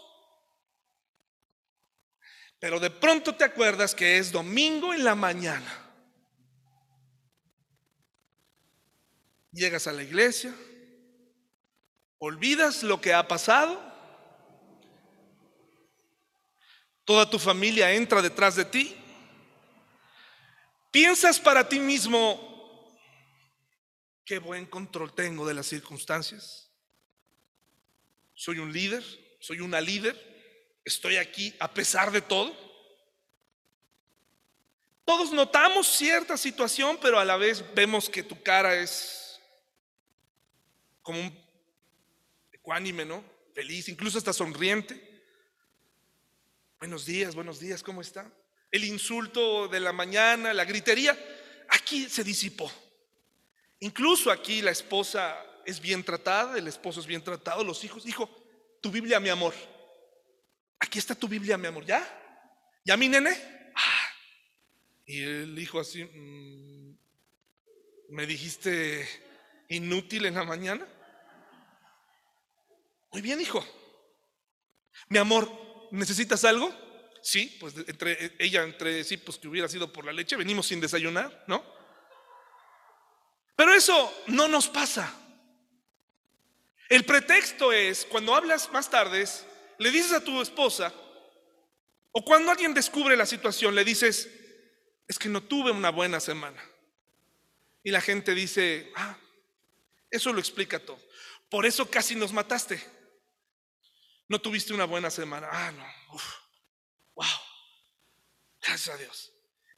[2.58, 5.87] pero de pronto te acuerdas que es domingo en la mañana.
[9.50, 10.54] Llegas a la iglesia,
[12.18, 13.80] olvidas lo que ha pasado,
[17.04, 18.94] toda tu familia entra detrás de ti,
[20.90, 22.94] piensas para ti mismo,
[24.26, 26.70] qué buen control tengo de las circunstancias,
[28.34, 29.02] soy un líder,
[29.40, 30.16] soy una líder,
[30.84, 32.54] estoy aquí a pesar de todo.
[35.04, 39.27] Todos notamos cierta situación, pero a la vez vemos que tu cara es
[41.08, 41.44] como un
[42.52, 43.24] ecuánime, ¿no?
[43.54, 45.24] Feliz, incluso hasta sonriente.
[46.78, 48.30] Buenos días, buenos días, ¿cómo está?
[48.70, 51.18] El insulto de la mañana, la gritería,
[51.70, 52.70] aquí se disipó.
[53.80, 58.28] Incluso aquí la esposa es bien tratada, el esposo es bien tratado, los hijos, hijo,
[58.82, 59.54] tu Biblia, mi amor.
[60.78, 61.86] Aquí está tu Biblia, mi amor.
[61.86, 62.06] ¿Ya?
[62.84, 63.30] ¿Ya mi nene?
[63.74, 64.08] Ah.
[65.06, 66.98] Y él dijo así, mm,
[68.10, 69.08] ¿me dijiste
[69.70, 70.86] inútil en la mañana?
[73.10, 73.64] Muy bien, hijo.
[75.08, 75.50] Mi amor,
[75.90, 76.72] ¿necesitas algo?
[77.22, 80.80] Sí, pues entre ella, entre sí, pues que hubiera sido por la leche, venimos sin
[80.80, 81.64] desayunar, ¿no?
[83.56, 85.12] Pero eso no nos pasa.
[86.88, 89.24] El pretexto es, cuando hablas más tarde,
[89.78, 90.92] le dices a tu esposa,
[92.12, 94.28] o cuando alguien descubre la situación, le dices,
[95.06, 96.62] es que no tuve una buena semana.
[97.82, 99.18] Y la gente dice, ah,
[100.10, 101.00] eso lo explica todo.
[101.50, 102.82] Por eso casi nos mataste.
[104.28, 105.48] No tuviste una buena semana.
[105.50, 105.84] Ah, no.
[106.14, 106.34] Uf.
[107.14, 107.26] Wow.
[108.62, 109.32] Gracias a Dios.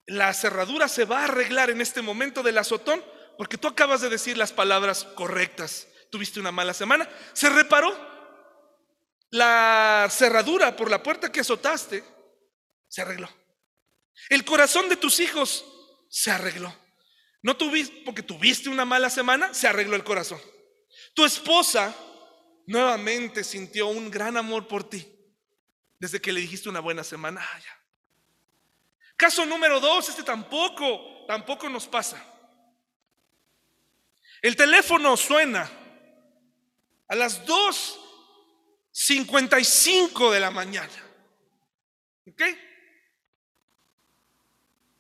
[0.06, 3.04] La cerradura se va a arreglar en este momento del azotón
[3.38, 5.86] porque tú acabas de decir las palabras correctas.
[6.10, 7.08] Tuviste una mala semana.
[7.32, 7.96] Se reparó
[9.30, 12.04] la cerradura por la puerta que azotaste
[12.90, 13.30] se arregló.
[14.28, 15.64] El corazón de tus hijos
[16.10, 16.74] se arregló.
[17.42, 20.40] No tuviste, porque tuviste una mala semana, se arregló el corazón.
[21.14, 21.94] Tu esposa
[22.66, 25.06] nuevamente sintió un gran amor por ti
[25.98, 27.40] desde que le dijiste una buena semana.
[27.42, 27.60] Ah,
[29.16, 32.24] Caso número dos, este tampoco, tampoco nos pasa.
[34.40, 35.70] El teléfono suena
[37.06, 40.90] a las 2.55 de la mañana.
[42.26, 42.42] ¿Ok?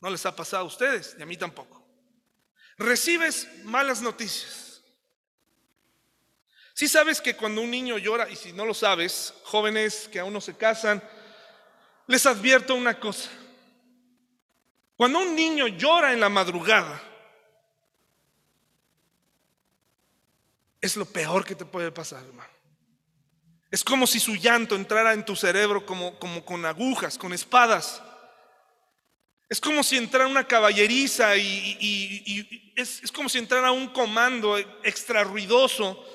[0.02, 1.82] No les ha pasado a ustedes, y a mí tampoco.
[2.76, 4.69] Recibes malas noticias.
[6.80, 10.32] Si sabes que cuando un niño llora, y si no lo sabes, jóvenes que aún
[10.32, 11.02] no se casan,
[12.06, 13.28] les advierto una cosa.
[14.96, 16.98] Cuando un niño llora en la madrugada,
[20.80, 22.48] es lo peor que te puede pasar, hermano.
[23.70, 28.02] Es como si su llanto entrara en tu cerebro como, como con agujas, con espadas.
[29.50, 35.22] Es como si entrara una caballeriza y, es, es, como si entrara un comando extra
[35.24, 36.06] ruidoso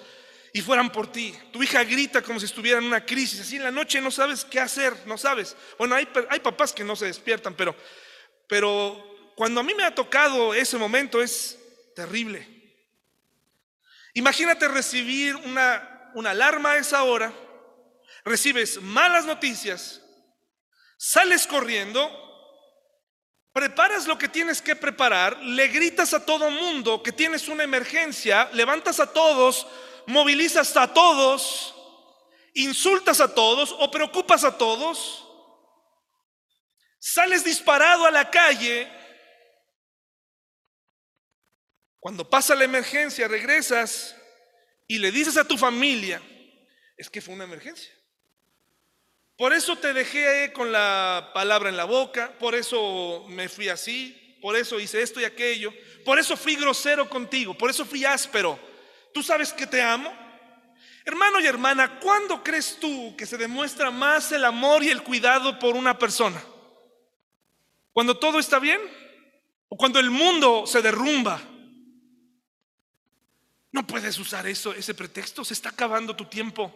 [0.56, 1.38] y fueran por ti.
[1.52, 3.42] Tu hija grita como si estuviera en una crisis.
[3.42, 5.54] Así en la noche no sabes qué hacer, no sabes.
[5.78, 6.06] Bueno, hay,
[6.40, 7.76] papás que no se despiertan, pero,
[8.48, 11.60] pero cuando a mí me ha tocado ese momento es
[11.94, 12.48] terrible.
[14.14, 17.34] Imagínate recibir una, una alarma a esa hora,
[18.24, 20.02] recibes malas noticias,
[20.96, 22.10] sales corriendo,
[23.52, 28.50] preparas lo que tienes que preparar, le gritas a todo mundo que tienes una emergencia,
[28.54, 29.68] levantas a todos,
[30.08, 31.76] movilizas a todos,
[32.54, 35.28] insultas a todos o preocupas a todos,
[37.00, 38.92] sales disparado a la calle
[42.06, 44.16] Cuando pasa la emergencia, regresas
[44.88, 46.22] y le dices a tu familia,
[46.96, 47.92] es que fue una emergencia.
[49.36, 54.38] Por eso te dejé con la palabra en la boca, por eso me fui así,
[54.40, 55.74] por eso hice esto y aquello,
[56.06, 58.60] por eso fui grosero contigo, por eso fui áspero.
[59.16, 60.14] ¿Tú sabes que te amo?
[61.06, 65.58] Hermano y hermana, ¿cuándo crees tú que se demuestra más el amor y el cuidado
[65.58, 66.44] por una persona?
[67.94, 68.82] ¿Cuando todo está bien?
[69.70, 71.40] ¿O cuando el mundo se derrumba?
[73.72, 76.76] No puedes usar eso, ese pretexto, se está acabando tu tiempo.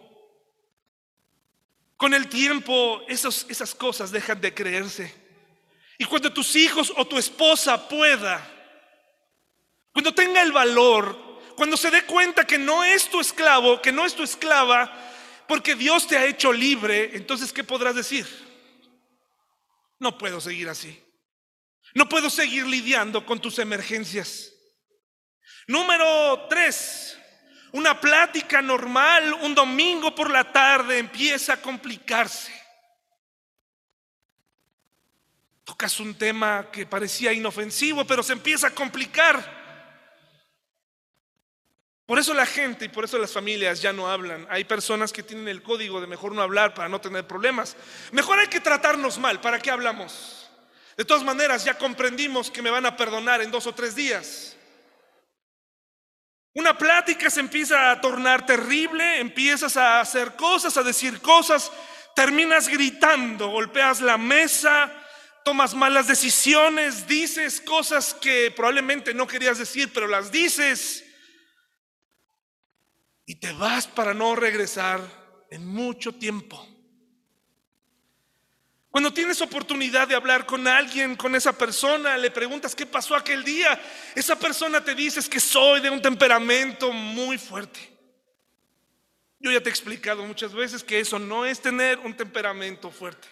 [1.98, 5.14] Con el tiempo esas cosas dejan de creerse.
[5.98, 8.42] Y cuando tus hijos o tu esposa pueda,
[9.92, 11.28] cuando tenga el valor,
[11.60, 14.90] cuando se dé cuenta que no es tu esclavo, que no es tu esclava,
[15.46, 18.26] porque Dios te ha hecho libre, entonces ¿qué podrás decir?
[19.98, 20.98] No puedo seguir así.
[21.92, 24.54] No puedo seguir lidiando con tus emergencias.
[25.66, 27.18] Número tres,
[27.72, 32.58] una plática normal un domingo por la tarde empieza a complicarse.
[35.64, 39.59] Tocas un tema que parecía inofensivo, pero se empieza a complicar.
[42.10, 44.44] Por eso la gente y por eso las familias ya no hablan.
[44.50, 47.76] Hay personas que tienen el código de mejor no hablar para no tener problemas.
[48.10, 49.40] Mejor hay que tratarnos mal.
[49.40, 50.50] ¿Para qué hablamos?
[50.96, 54.56] De todas maneras, ya comprendimos que me van a perdonar en dos o tres días.
[56.54, 61.70] Una plática se empieza a tornar terrible, empiezas a hacer cosas, a decir cosas,
[62.16, 64.92] terminas gritando, golpeas la mesa,
[65.44, 71.04] tomas malas decisiones, dices cosas que probablemente no querías decir, pero las dices.
[73.30, 75.00] Y te vas para no regresar
[75.52, 76.66] en mucho tiempo.
[78.90, 83.44] Cuando tienes oportunidad de hablar con alguien, con esa persona, le preguntas qué pasó aquel
[83.44, 83.80] día,
[84.16, 87.78] esa persona te dice que soy de un temperamento muy fuerte.
[89.38, 93.28] Yo ya te he explicado muchas veces que eso no es tener un temperamento fuerte.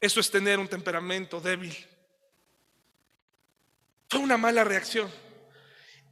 [0.00, 1.76] Eso es tener un temperamento débil.
[4.08, 5.08] Fue una mala reacción.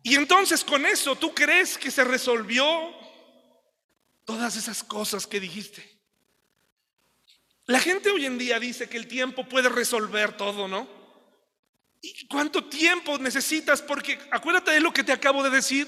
[0.02, 2.66] Y entonces con eso tú crees que se resolvió
[4.24, 5.88] todas esas cosas que dijiste.
[7.66, 10.88] La gente hoy en día dice que el tiempo puede resolver todo, ¿no?
[12.00, 13.80] ¿Y cuánto tiempo necesitas?
[13.80, 15.86] Porque acuérdate de lo que te acabo de decir.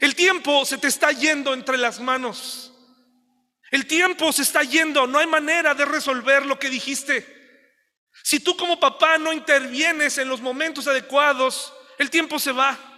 [0.00, 2.72] El tiempo se te está yendo entre las manos.
[3.70, 5.06] El tiempo se está yendo.
[5.06, 7.42] No hay manera de resolver lo que dijiste.
[8.22, 12.91] Si tú como papá no intervienes en los momentos adecuados, el tiempo se va.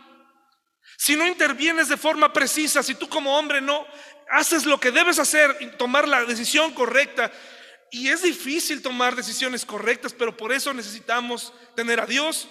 [1.05, 3.87] Si no intervienes de forma precisa, si tú como hombre no
[4.31, 7.31] haces lo que debes hacer y tomar la decisión correcta,
[7.91, 12.49] y es difícil tomar decisiones correctas, pero por eso necesitamos tener a Dios.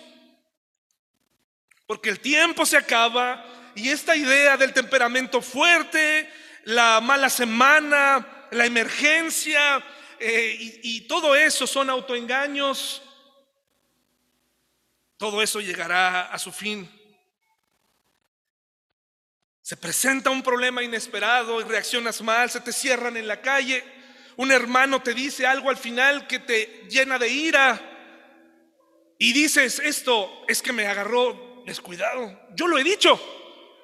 [1.88, 3.44] Porque el tiempo se acaba
[3.74, 6.32] y esta idea del temperamento fuerte,
[6.66, 9.84] la mala semana, la emergencia
[10.20, 13.02] eh, y, y todo eso son autoengaños.
[15.18, 16.88] todo eso llegará a su fin.
[19.64, 23.82] Se presenta un problema inesperado y reaccionas mal, se te cierran en la calle,
[24.36, 27.82] un hermano te dice algo al final que te llena de ira.
[29.18, 32.42] Y dices, esto es que me agarró descuidado.
[32.54, 33.18] Yo lo he dicho,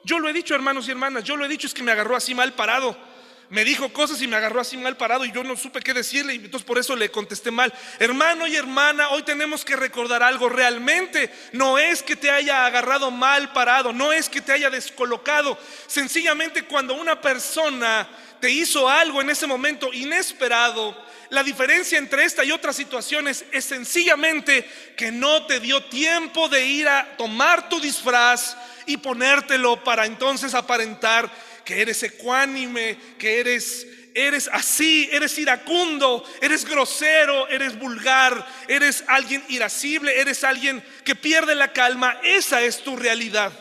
[0.04, 2.18] yo lo he dicho hermanos y hermanas, yo lo he dicho, es que me agarró
[2.18, 3.09] así mal parado
[3.50, 6.36] me dijo cosas y me agarró así mal parado y yo no supe qué decirle
[6.36, 7.74] y entonces por eso le contesté mal.
[7.97, 10.50] Hermano y hermana, hoy tenemos que recordar algo.
[10.50, 15.58] Realmente no es que te haya agarrado mal parado, no es que te haya descolocado.
[15.88, 18.08] Sencillamente cuando una persona
[18.39, 20.95] te hizo algo en ese momento inesperado,
[21.30, 26.66] la diferencia entre esta y otras situaciones es sencillamente que no te dio tiempo de
[26.66, 28.56] ir a tomar tu disfraz
[28.88, 31.30] y ponértelo para entonces aparentar
[31.70, 39.46] que eres ecuánime, que eres eres así, eres iracundo, eres grosero, eres vulgar, eres alguien
[39.50, 42.20] irascible, eres alguien que pierde la calma.
[42.24, 43.54] Esa es tu realidad.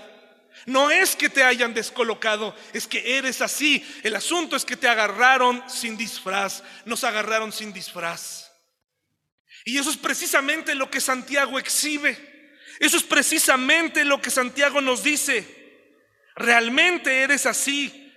[0.64, 3.86] No es que te hayan descolocado, es que eres así.
[4.02, 8.50] El asunto es que te agarraron sin disfraz, nos agarraron sin disfraz.
[9.66, 12.16] Y eso es precisamente lo que Santiago exhibe.
[12.80, 15.57] Eso es precisamente lo que Santiago nos dice.
[16.38, 18.14] Realmente eres así.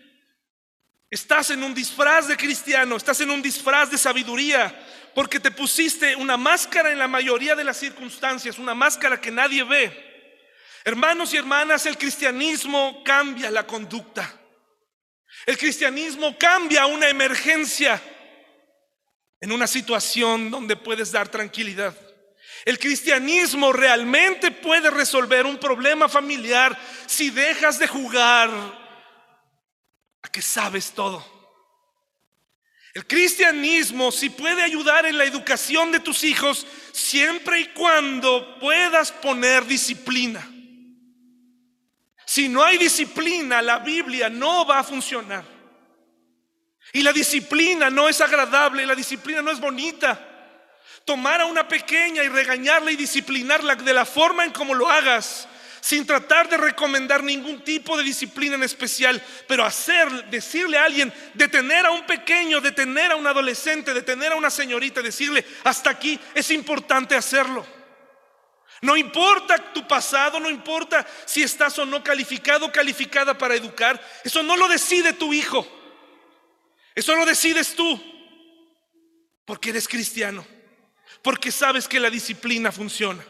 [1.09, 4.73] Estás en un disfraz de cristiano, estás en un disfraz de sabiduría,
[5.13, 9.63] porque te pusiste una máscara en la mayoría de las circunstancias, una máscara que nadie
[9.63, 10.37] ve.
[10.85, 14.31] Hermanos y hermanas, el cristianismo cambia la conducta.
[15.45, 18.01] El cristianismo cambia una emergencia
[19.39, 21.95] en una situación donde puedes dar tranquilidad.
[22.65, 28.49] El cristianismo realmente puede resolver un problema familiar si dejas de jugar
[30.21, 31.25] a que sabes todo.
[32.93, 39.11] El cristianismo si puede ayudar en la educación de tus hijos siempre y cuando puedas
[39.11, 40.47] poner disciplina.
[42.25, 45.43] Si no hay disciplina, la Biblia no va a funcionar.
[46.93, 50.30] Y la disciplina no es agradable, la disciplina no es bonita
[51.11, 55.45] tomar a una pequeña y regañarla y disciplinarla de la forma en como lo hagas,
[55.81, 61.11] sin tratar de recomendar ningún tipo de disciplina en especial, pero hacer, decirle a alguien,
[61.33, 66.17] detener a un pequeño, detener a un adolescente, detener a una señorita, decirle, hasta aquí
[66.33, 67.67] es importante hacerlo.
[68.81, 74.43] No importa tu pasado, no importa si estás o no calificado calificada para educar, eso
[74.43, 75.67] no lo decide tu hijo,
[76.95, 78.01] eso lo decides tú,
[79.43, 80.60] porque eres cristiano
[81.21, 83.23] porque sabes que la disciplina funciona.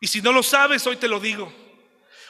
[0.00, 1.52] Y si no lo sabes, hoy te lo digo.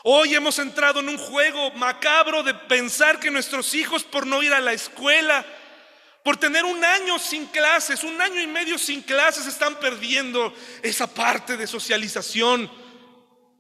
[0.04, 4.52] Hoy hemos entrado en un juego macabro de pensar que nuestros hijos por no ir
[4.52, 5.44] a la escuela,
[6.22, 11.12] por tener un año sin clases, un año y medio sin clases, están perdiendo esa
[11.12, 12.70] parte de socialización.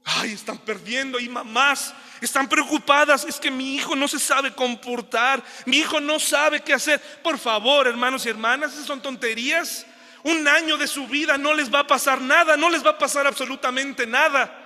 [0.04, 3.24] Ay, están perdiendo y mamás están preocupadas.
[3.24, 7.00] Es que mi hijo no se sabe comportar, mi hijo no sabe qué hacer.
[7.22, 9.84] Por favor, hermanos y hermanas, esas son tonterías
[10.26, 12.98] un año de su vida no les va a pasar nada, no les va a
[12.98, 14.64] pasar absolutamente nada.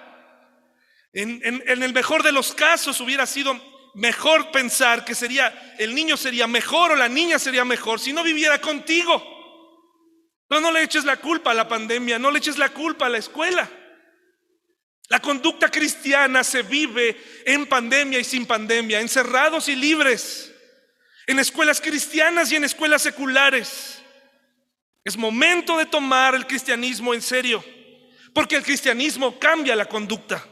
[1.13, 3.61] En, el mejor de los casos hubiera sido
[3.95, 8.23] mejor pensar que sería, el niño sería mejor o la niña sería mejor si no
[8.23, 9.23] viviera contigo.
[10.49, 13.11] Pero no le eches la culpa a la pandemia, no le eches la culpa a
[13.11, 13.69] la escuela.
[15.09, 20.55] La conducta cristiana se vive en pandemia y sin pandemia, encerrados y libres,
[21.27, 24.00] en escuelas cristianas y en escuelas seculares.
[25.05, 27.65] Es momento de tomar el cristianismo en serio,
[28.35, 30.47] porque el cristianismo cambia la conducta.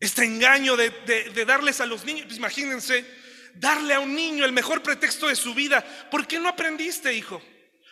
[0.00, 3.06] Este engaño de, darles a los niños, pues imagínense,
[3.54, 5.84] darle a un niño el mejor pretexto de su vida.
[6.10, 7.42] ¿Por qué no aprendiste, hijo?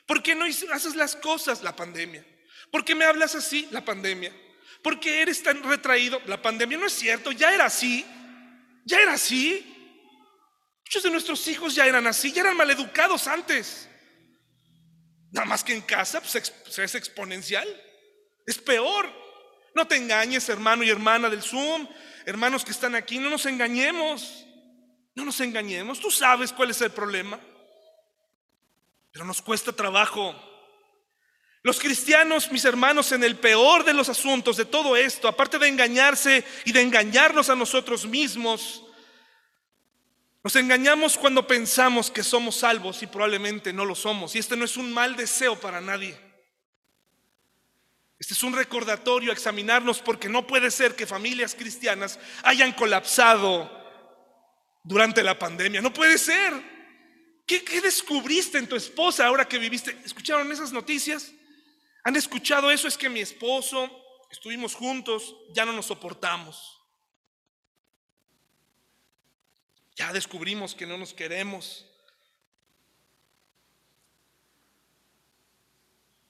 [0.07, 1.63] ¿Por qué no haces las cosas?
[1.63, 2.25] La pandemia.
[2.73, 3.69] ¿Por qué me hablas así?
[3.71, 4.33] La pandemia.
[4.83, 6.21] ¿Por qué eres tan retraído?
[6.27, 8.05] La pandemia no es cierto, ya era así.
[8.85, 9.67] Ya era así.
[10.87, 13.90] Muchos de nuestros hijos ya eran así, ya eran maleducados antes.
[15.31, 17.69] Nada más que en casa pues, es exponencial.
[18.47, 19.09] Es peor.
[19.75, 21.87] No te engañes, hermano y hermana del Zoom,
[22.27, 24.45] hermanos que están aquí, no nos engañemos.
[25.15, 26.01] No nos engañemos.
[26.01, 27.39] Tú sabes cuál es el problema.
[29.13, 30.35] Pero nos cuesta trabajo.
[31.63, 35.69] Los cristianos, mis hermanos, en el peor de los asuntos de todo esto, aparte de
[35.69, 38.83] engañarse y de engañarnos a nosotros mismos,
[40.43, 44.35] nos engañamos cuando pensamos que somos salvos y probablemente no lo somos.
[44.35, 46.19] Y este no es un mal deseo para nadie.
[48.19, 53.71] Este es un recordatorio a examinarnos porque no puede ser que familias cristianas hayan colapsado
[54.83, 55.81] durante la pandemia.
[55.83, 56.53] No puede ser.
[57.47, 59.99] ¿Qué, descubriste en tu esposa ahora que viviste?
[60.05, 61.33] ¿Escucharon esas noticias?
[62.05, 62.87] ¿Han escuchado eso?
[62.87, 63.91] Es que mi esposo,
[64.31, 66.80] estuvimos juntos, ya no nos soportamos.
[70.01, 71.85] Ya descubrimos que no nos queremos.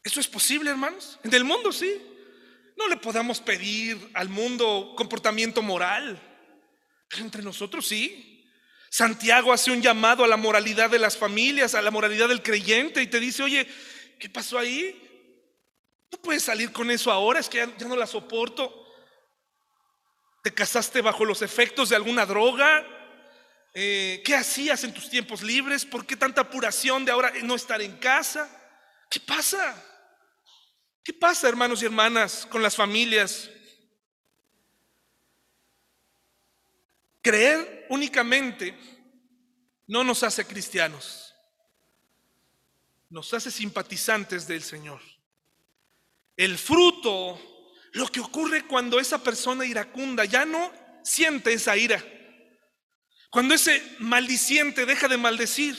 [0.02, 1.20] ¿Eso es posible, hermanos?
[1.22, 2.02] En el mundo sí.
[2.76, 6.20] No le podamos pedir al mundo comportamiento moral,
[7.08, 8.44] pero entre nosotros sí.
[8.90, 13.00] Santiago hace un llamado a la moralidad de las familias, a la moralidad del creyente
[13.00, 13.68] y te dice, oye,
[14.18, 15.00] ¿qué pasó ahí?
[16.10, 18.84] No puedes salir con eso ahora, es que ya, no la soporto.
[20.42, 22.96] ¿Te casaste bajo los efectos de alguna droga?
[23.72, 25.84] Eh, ¿Qué hacías en tus tiempos libres?
[25.84, 28.48] ¿Por qué tanta apuración de ahora no estar en casa?
[29.08, 29.84] ¿Qué pasa?
[31.04, 33.50] ¿Qué pasa, hermanos y hermanas, con las familias?
[37.22, 38.76] Creer únicamente
[39.86, 41.34] no nos hace cristianos,
[43.08, 45.00] nos hace simpatizantes del Señor.
[46.36, 47.40] El fruto,
[47.92, 52.02] lo que ocurre cuando esa persona iracunda ya no siente esa ira,
[53.30, 55.76] cuando ese maldiciente deja de maldecir,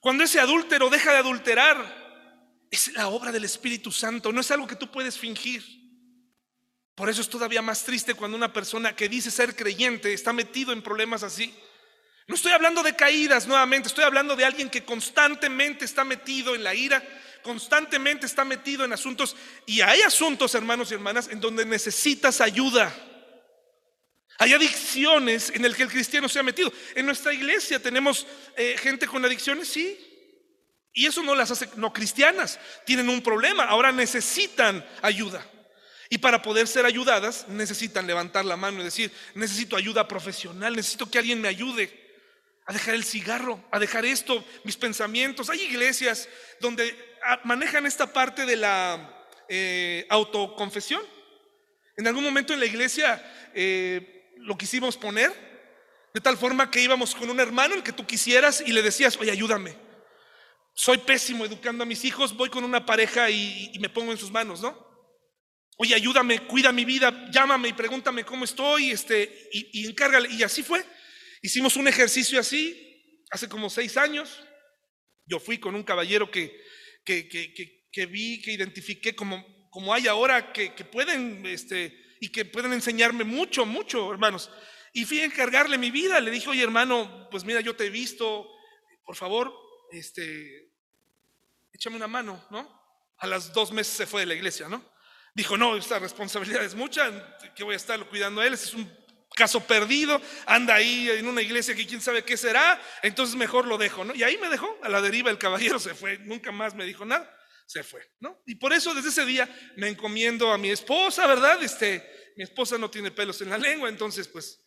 [0.00, 2.06] cuando ese adúltero deja de adulterar,
[2.70, 5.64] es la obra del Espíritu Santo, no es algo que tú puedes fingir.
[6.94, 10.72] Por eso es todavía más triste cuando una persona que dice ser creyente está metido
[10.72, 11.54] en problemas así.
[12.26, 16.64] No estoy hablando de caídas nuevamente, estoy hablando de alguien que constantemente está metido en
[16.64, 17.02] la ira,
[17.42, 19.36] constantemente está metido en asuntos.
[19.66, 22.94] Y hay asuntos, hermanos y hermanas, en donde necesitas ayuda.
[24.38, 26.72] Hay adicciones en el que el cristiano se ha metido.
[26.94, 28.26] En nuestra iglesia tenemos
[28.56, 29.98] eh, gente con adicciones, sí.
[30.92, 32.58] Y eso no las hace no cristianas.
[32.84, 35.46] Tienen un problema, ahora necesitan ayuda.
[36.08, 41.10] Y para poder ser ayudadas necesitan levantar la mano y decir, necesito ayuda profesional, necesito
[41.10, 42.06] que alguien me ayude
[42.66, 45.50] a dejar el cigarro, a dejar esto, mis pensamientos.
[45.50, 46.28] Hay iglesias
[46.60, 51.02] donde ah, manejan esta parte de la eh, autoconfesión.
[51.96, 55.32] En algún momento en la iglesia eh, lo quisimos poner
[56.14, 59.18] de tal forma que íbamos con un hermano, el que tú quisieras, y le decías,
[59.18, 59.76] oye, ayúdame.
[60.72, 64.30] Soy pésimo educando a mis hijos, voy con una pareja y, me pongo en sus
[64.30, 64.86] manos, ¿no?
[65.76, 70.30] Oye, ayúdame, cuida mi vida, llámame y pregúntame cómo estoy, este, y, y encárgale.
[70.30, 70.82] Y así fue.
[71.42, 74.42] Hicimos un ejercicio así hace como seis años.
[75.26, 76.58] Yo fui con un caballero que,
[77.04, 77.28] que,
[77.92, 83.24] que, vi, que identifiqué como, como hay ahora, que, pueden, este, y que pueden enseñarme
[83.24, 84.50] mucho, mucho, hermanos.
[84.92, 86.20] Y fui a encargarle mi vida.
[86.20, 88.48] Le dije, oye, hermano, pues mira, yo te he visto,
[89.04, 89.52] por favor,
[89.92, 90.70] este,
[91.72, 92.68] échame una mano, ¿no?
[93.18, 94.82] A las dos meses se fue de la iglesia, ¿no?
[95.34, 98.90] Dijo, no, esta responsabilidad es mucha, que voy a estarlo cuidando a él, es un
[99.34, 103.76] caso perdido, anda ahí en una iglesia que quién sabe qué será, entonces mejor lo
[103.76, 104.14] dejo, ¿no?
[104.14, 107.04] Y ahí me dejó, a la deriva el caballero se fue, nunca más me dijo
[107.04, 107.35] nada,
[107.66, 108.42] se fue, ¿no?
[108.46, 111.62] Y por eso desde ese día me encomiendo a mi esposa, ¿verdad?
[111.62, 114.60] Este, mi esposa no tiene pelos en la lengua, entonces pues,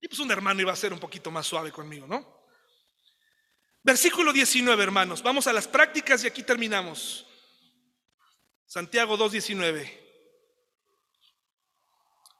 [0.00, 2.44] y pues un hermano iba a ser un poquito más suave conmigo, ¿no?
[3.82, 7.26] Versículo 19, hermanos, vamos a las prácticas y aquí terminamos.
[8.66, 10.04] Santiago 2.19.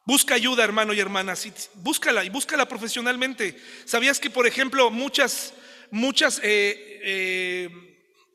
[0.06, 1.34] Busca ayuda, hermano y hermana.
[1.74, 3.58] búscala y búscala profesionalmente.
[3.84, 5.54] ¿Sabías que, por ejemplo, muchas,
[5.90, 7.93] muchas eh, eh,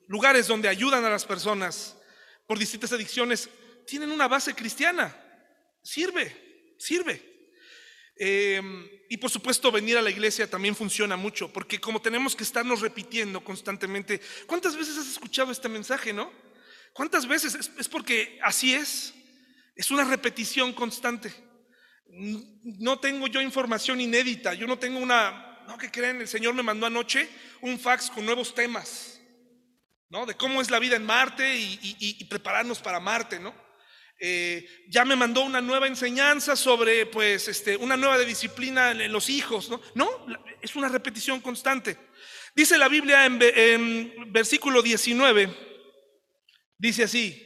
[0.10, 1.96] lugares donde ayudan a las personas
[2.46, 3.48] por distintas adicciones
[3.86, 5.16] tienen una base cristiana?
[5.82, 7.30] Sirve, sirve.
[8.16, 12.44] Em, y por supuesto venir a la iglesia también funciona mucho, porque como tenemos que
[12.44, 16.30] estarnos repitiendo constantemente, ¿cuántas veces has escuchado este mensaje, no?
[16.92, 17.56] ¿Cuántas veces?
[17.78, 19.14] Es, porque así es.
[19.76, 21.32] Es una repetición constante.
[22.08, 24.54] No tengo yo información inédita.
[24.54, 25.64] Yo no tengo una...
[25.68, 26.20] ¿No que creen?
[26.20, 27.30] El Señor me mandó anoche
[27.62, 29.19] un fax con nuevos temas.
[30.10, 30.26] ¿No?
[30.26, 33.54] De cómo es la vida en Marte y, prepararnos para Marte, ¿no?
[34.20, 39.30] Eh, ya me mandó una nueva enseñanza sobre, pues, este, una nueva disciplina en los
[39.30, 39.80] hijos, ¿no?
[39.96, 40.10] No,
[40.62, 41.98] es una repetición constante.
[42.56, 45.70] Dice la Biblia en, en versículo 19,
[46.80, 47.46] Dice así,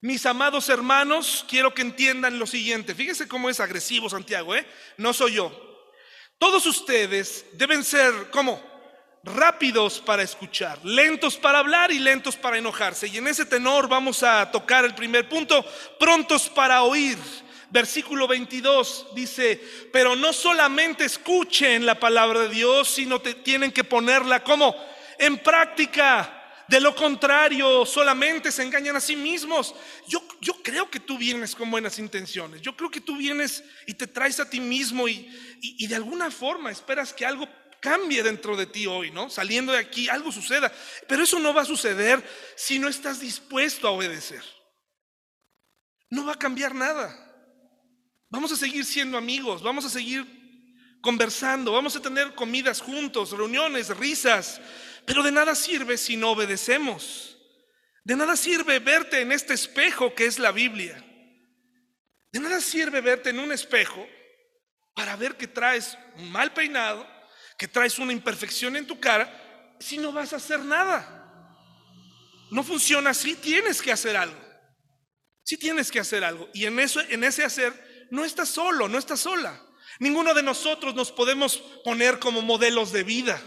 [0.00, 2.96] mis amados hermanos, quiero que entiendan lo siguiente.
[2.96, 4.66] Fíjense cómo es agresivo Santiago, ¿eh?
[4.96, 5.86] No soy yo.
[6.36, 8.60] Todos ustedes deben ser, ¿cómo?
[9.22, 13.06] Rápidos para escuchar, lentos para hablar y lentos para enojarse.
[13.06, 15.62] Y en ese tenor vamos a tocar el primer punto,
[15.98, 17.18] prontos para oír.
[17.68, 19.62] Versículo 22 dice,
[19.92, 24.74] pero no solamente escuchen la palabra de Dios, sino te, tienen que ponerla como
[25.18, 26.36] en práctica.
[26.66, 29.74] De lo contrario, solamente se engañan a sí mismos.
[30.06, 32.62] Yo, yo creo que tú vienes con buenas intenciones.
[32.62, 35.28] Yo creo que tú vienes y te traes a ti mismo y,
[35.60, 37.48] y, de alguna forma esperas que algo
[37.80, 39.30] cambie dentro de ti hoy, ¿no?
[39.30, 40.72] Saliendo de aquí, algo suceda.
[41.08, 42.22] Pero eso no va a suceder
[42.56, 44.42] si no estás dispuesto a obedecer.
[46.10, 47.16] No va a cambiar nada.
[48.28, 50.24] Vamos a seguir siendo amigos, vamos a seguir
[51.00, 54.60] conversando, vamos a tener comidas juntos, reuniones, risas,
[55.06, 57.36] pero de nada sirve si no obedecemos.
[58.04, 61.04] De nada sirve verte en este espejo que es la Biblia.
[62.32, 64.06] De nada sirve verte en un espejo
[64.94, 67.06] para ver que traes un mal peinado,
[67.60, 71.54] que traes una imperfección en tu cara, si no vas a hacer nada.
[72.50, 74.40] No funciona así, tienes que hacer algo.
[75.42, 76.48] Sí tienes que hacer algo.
[76.54, 79.62] Y en, eso, en ese hacer no estás solo, no estás sola.
[79.98, 83.38] Ninguno de nosotros nos podemos poner como modelos de vida.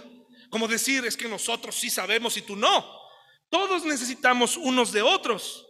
[0.51, 2.85] Como decir, es que nosotros sí sabemos y tú no.
[3.49, 5.65] Todos necesitamos unos de otros.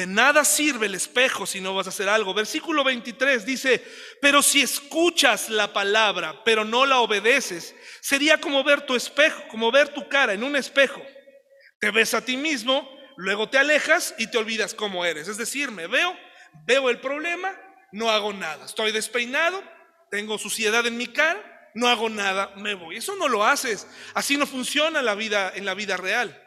[0.00, 2.32] De nada sirve el espejo si no vas a hacer algo.
[2.32, 3.84] Versículo 23 dice,
[4.22, 9.70] pero si escuchas la palabra, pero no la obedeces, sería como ver tu espejo, como
[9.70, 11.02] ver tu cara en un espejo.
[11.80, 15.28] Te ves a ti mismo, luego te alejas y te olvidas cómo eres.
[15.28, 16.16] Es decir, me veo,
[16.64, 17.52] veo el problema,
[17.92, 18.64] no hago nada.
[18.64, 19.62] Estoy despeinado,
[20.10, 22.96] tengo suciedad en mi cara, no hago nada, me voy.
[22.96, 23.86] Eso no lo haces.
[24.14, 26.42] Así no funciona la vida en la vida real.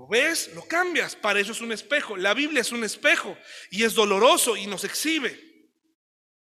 [0.00, 1.14] Lo ves, lo cambias.
[1.14, 2.16] Para eso es un espejo.
[2.16, 3.36] La Biblia es un espejo
[3.70, 5.38] y es doloroso y nos exhibe.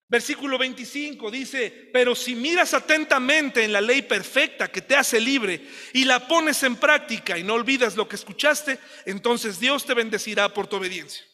[0.07, 5.67] Versículo 25 dice, pero si miras atentamente en la ley perfecta que te hace libre
[5.91, 10.53] y la pones en práctica y no olvidas lo que escuchaste, entonces Dios te bendecirá
[10.53, 11.25] por tu obediencia.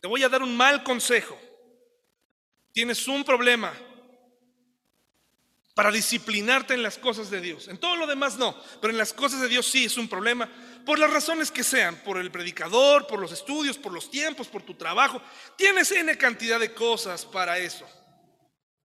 [0.00, 1.36] Te voy a dar un mal consejo.
[2.72, 3.74] Tienes un problema
[5.74, 7.66] para disciplinarte en las cosas de Dios.
[7.66, 10.46] En todo lo demás no, pero en las cosas de Dios sí es un problema,
[10.90, 14.64] por las razones que sean, por el predicador, por los estudios, por los tiempos, por
[14.64, 15.22] tu trabajo.
[15.56, 17.88] Tienes N cantidad de cosas para eso.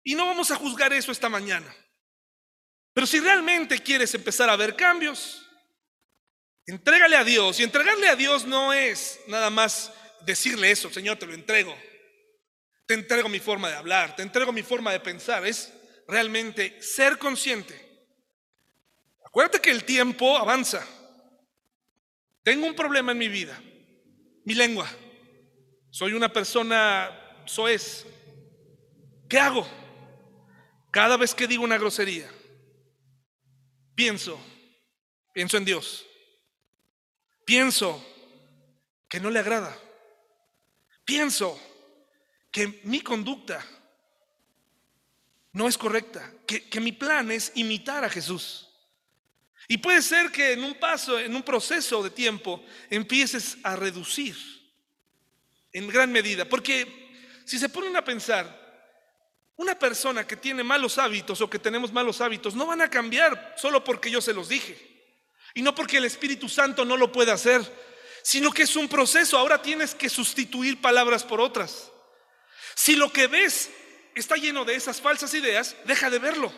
[0.02, 1.72] Y no vamos a juzgar eso esta mañana.
[2.92, 5.48] Pero si realmente quieres empezar a ver cambios,
[6.66, 7.60] entrégale a Dios.
[7.60, 9.92] Y entregarle a Dios no es nada más
[10.22, 11.78] decirle eso, Señor, te lo entrego.
[12.86, 15.46] Te entrego mi forma de hablar, te entrego mi forma de pensar.
[15.46, 15.72] Es
[16.08, 18.08] realmente ser consciente.
[19.24, 20.84] Acuérdate que el tiempo avanza.
[22.44, 23.60] Tengo un problema en mi vida,
[24.44, 24.88] mi lengua.
[25.90, 27.10] Soy una persona
[27.46, 28.06] soez.
[29.28, 29.66] ¿Qué hago?
[30.92, 32.30] Cada vez que digo una grosería,
[33.94, 34.38] pienso,
[35.32, 36.06] pienso en Dios.
[37.44, 38.04] Pienso
[39.08, 39.76] que no le agrada.
[41.04, 41.58] Pienso
[42.50, 43.64] que mi conducta
[45.52, 48.68] no es correcta, que, mi plan es imitar a Jesús.
[49.68, 54.36] Y puede ser que en un paso, en un proceso de tiempo, empieces a reducir
[55.72, 56.44] en gran medida.
[56.44, 56.86] Porque
[57.44, 58.62] si se ponen a pensar,
[59.56, 63.54] una persona que tiene malos hábitos o que tenemos malos hábitos no van a cambiar
[63.56, 64.76] solo porque yo se los dije.
[65.54, 67.62] Y no porque el Espíritu Santo no lo pueda hacer,
[68.22, 69.38] sino que es un proceso.
[69.38, 71.90] Ahora tienes que sustituir palabras por otras.
[72.74, 73.70] Si lo que ves
[74.14, 76.52] está lleno de esas falsas ideas, deja de verlo.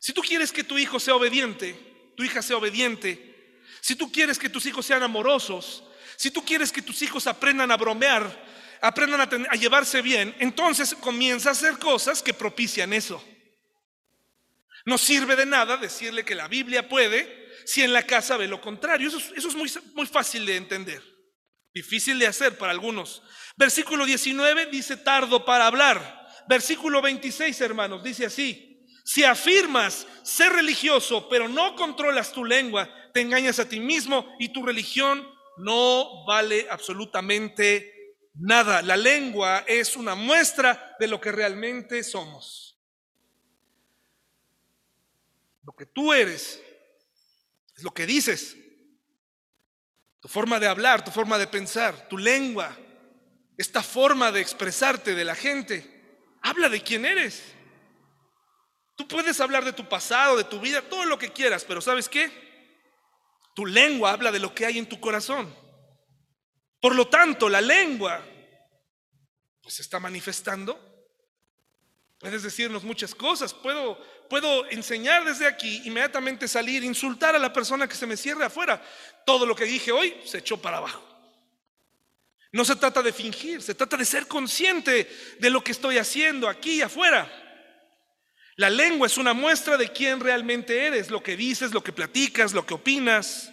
[0.00, 1.78] Si tú quieres que tu hijo sea obediente,
[2.16, 5.84] tu hija sea obediente, si tú quieres que tus hijos sean amorosos,
[6.16, 8.44] si tú quieres que tus hijos aprendan a bromear,
[8.80, 13.22] aprendan a, llevarse bien, entonces comienza a hacer cosas que propician eso.
[14.86, 18.60] No sirve de nada decirle que la Biblia puede si en la casa ve lo
[18.60, 19.08] contrario.
[19.08, 21.02] Eso, es muy, muy fácil de entender,
[21.74, 23.22] difícil de hacer para algunos.
[23.56, 26.18] Versículo 19 dice tardo para hablar.
[26.48, 28.69] Versículo 26, hermanos, dice así.
[29.10, 34.50] Si afirmas ser religioso, pero no controlas tu lengua, te engañas a ti mismo y
[34.50, 38.82] tu religión no vale absolutamente nada.
[38.82, 42.78] La lengua es una muestra de lo que realmente somos.
[45.64, 46.62] Lo que tú eres
[47.76, 48.56] es lo que dices.
[50.20, 52.78] Tu forma de hablar, tu forma de pensar, tu lengua,
[53.58, 57.56] esta forma de expresarte de la gente, habla de quién eres.
[59.00, 62.06] Tú puedes hablar de tu pasado, de tu vida, todo lo que quieras, pero ¿sabes
[62.06, 62.30] qué?
[63.54, 65.56] Tu lengua habla de lo que hay en tu corazón.
[66.82, 68.22] Por lo tanto, la lengua
[69.62, 70.78] pues se está manifestando.
[72.18, 73.54] Puedes decirnos muchas cosas.
[73.54, 73.98] Puedo,
[74.28, 78.82] puedo enseñar desde aquí, inmediatamente salir, insultar a la persona que se me cierre afuera.
[79.24, 81.02] Todo lo que dije hoy se echó para abajo.
[82.52, 86.50] No se trata de fingir, se trata de ser consciente de lo que estoy haciendo
[86.50, 87.46] aquí afuera.
[88.60, 92.52] La lengua es una muestra de quién realmente eres, lo que dices, lo que platicas,
[92.52, 93.50] lo que opinas.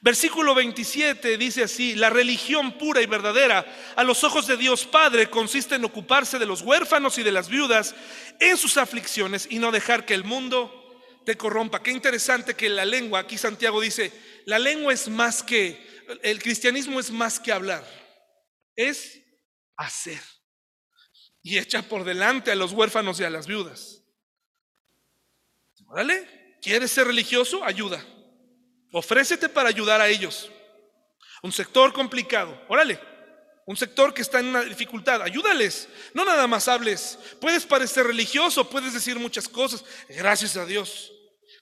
[0.00, 5.28] Versículo 27 dice así, la religión pura y verdadera a los ojos de Dios Padre
[5.28, 7.96] consiste en ocuparse de los huérfanos y de las viudas
[8.38, 11.82] en sus aflicciones y no dejar que el mundo te corrompa.
[11.82, 14.12] Qué interesante que la lengua, aquí Santiago dice,
[14.46, 15.84] la lengua es más que,
[16.22, 17.84] el cristianismo es más que hablar,
[18.76, 19.20] es
[19.76, 20.22] hacer.
[21.42, 24.03] Y echa por delante a los huérfanos y a las viudas.
[25.88, 26.58] ¿Vale?
[26.60, 27.64] ¿Quieres ser religioso?
[27.64, 28.04] Ayuda.
[28.92, 30.50] Ofrécete para ayudar a ellos.
[31.42, 32.98] Un sector complicado, órale.
[33.66, 35.88] Un sector que está en una dificultad, ayúdales.
[36.12, 37.18] No nada más hables.
[37.40, 39.84] Puedes parecer religioso, puedes decir muchas cosas.
[40.08, 41.12] Gracias a Dios.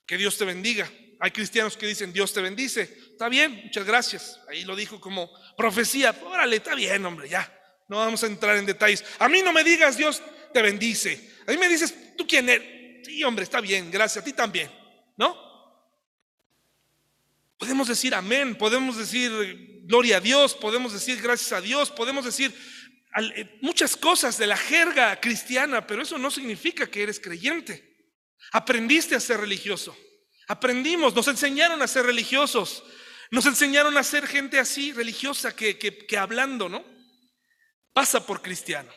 [0.06, 0.90] Que Dios te bendiga.
[1.20, 2.82] Hay cristianos que dicen Dios te bendice.
[3.12, 4.40] Está bien, muchas gracias.
[4.48, 6.14] Ahí lo dijo como profecía.
[6.24, 7.52] Órale, está bien, hombre, ya.
[7.88, 9.04] No vamos a entrar en detalles.
[9.18, 10.20] A mí no me digas Dios
[10.52, 11.32] te bendice.
[11.46, 12.81] A mí me dices, ¿tú quién eres?
[13.04, 14.22] Sí, hombre, está bien, gracias.
[14.22, 14.70] A ti también.
[15.16, 15.36] ¿No?
[17.58, 22.52] Podemos decir amén, podemos decir gloria a Dios, podemos decir gracias a Dios, podemos decir
[23.20, 28.10] eh, muchas cosas de la jerga cristiana, pero eso no significa que eres creyente.
[28.52, 29.96] Aprendiste a ser religioso.
[30.48, 32.82] Aprendimos, nos enseñaron a ser religiosos.
[33.30, 36.84] Nos enseñaron a ser gente así, religiosa, que, que hablando, ¿no?
[37.92, 38.92] Pasa por cristiano.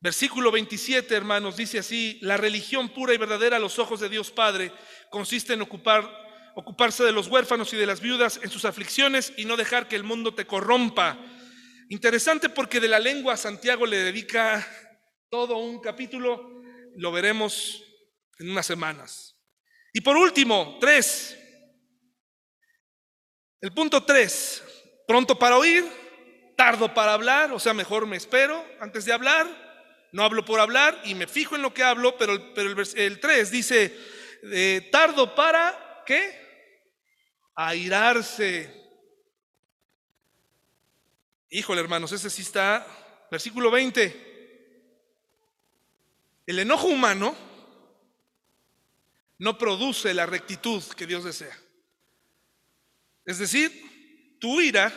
[0.00, 4.30] Versículo 27, hermanos, dice así, la religión pura y verdadera a los ojos de Dios
[4.30, 4.72] Padre
[5.10, 6.28] consiste en ocupar
[6.58, 9.94] ocuparse de los huérfanos y de las viudas en sus aflicciones y no dejar que
[9.94, 11.16] el mundo te corrompa.
[11.88, 14.66] Interesante porque de la lengua Santiago le dedica
[15.30, 16.60] todo un capítulo,
[16.96, 17.84] lo veremos
[18.40, 19.36] en unas semanas.
[19.92, 21.38] Y por último, tres.
[23.60, 24.62] El punto tres,
[25.06, 25.84] pronto para oír,
[26.56, 29.67] tardo para hablar, o sea, mejor me espero antes de hablar,
[30.12, 33.96] no hablo por hablar y me fijo en lo que hablo, pero, el, tres dice,
[34.44, 36.48] eh, tardo para, ¿qué?
[37.58, 38.72] airarse.
[41.50, 42.86] Híjole, hermanos, ese sí está,
[43.32, 44.28] versículo 20.
[46.46, 47.36] El enojo humano
[49.38, 51.58] no produce la rectitud que Dios desea.
[53.24, 54.92] Es decir, tu ira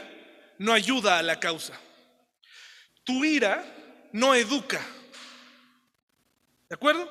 [0.60, 1.80] no ayuda a la causa.
[3.04, 4.80] Tu ira no educa.
[6.72, 7.06] ¿De acuerdo?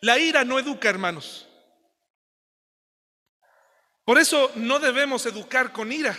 [0.00, 1.46] La ira no educa, hermanos.
[4.02, 6.18] Por eso no debemos educar con ira.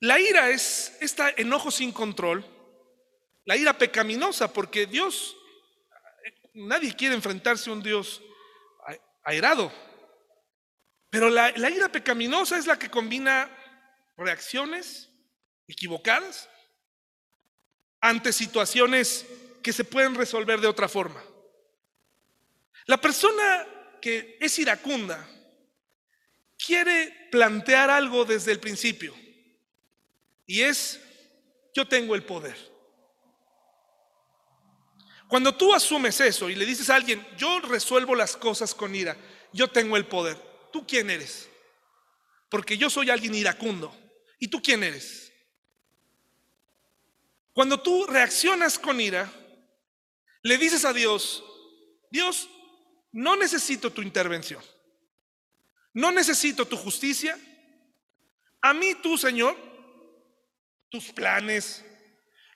[0.00, 2.44] La ira es este enojo sin control,
[3.44, 5.36] la ira pecaminosa, porque Dios,
[6.54, 8.20] nadie quiere enfrentarse a un Dios
[9.22, 9.72] airado.
[11.08, 13.48] Pero la, la ira pecaminosa es la que combina
[14.16, 15.08] reacciones
[15.68, 16.50] equivocadas
[18.00, 19.24] ante situaciones
[19.62, 21.22] que se pueden resolver de otra forma.
[22.86, 23.66] La persona
[24.00, 25.28] que es iracunda,
[26.56, 29.14] quiere plantear algo desde el principio.
[30.46, 31.00] Y es,
[31.74, 32.56] yo tengo el poder.
[35.28, 39.16] Cuando tú asumes eso y le dices a alguien, yo resuelvo las cosas con ira,
[39.52, 40.38] yo tengo el poder,
[40.72, 41.48] ¿tú quién eres?
[42.48, 43.94] Porque yo soy alguien iracundo.
[44.38, 45.32] ¿Y tú quién eres?
[47.52, 49.30] Cuando tú reaccionas con ira,
[50.48, 51.44] le dices a Dios,
[52.10, 52.48] Dios,
[53.12, 54.62] no necesito tu intervención.
[55.92, 57.38] No necesito tu justicia.
[58.62, 59.56] A mí tú, Señor,
[60.88, 61.84] tus planes,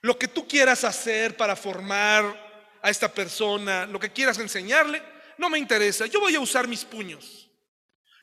[0.00, 5.02] lo que tú quieras hacer para formar a esta persona, lo que quieras enseñarle,
[5.38, 6.06] no me interesa.
[6.06, 7.50] Yo voy a usar mis puños.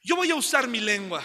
[0.03, 1.23] Yo voy a usar mi lengua.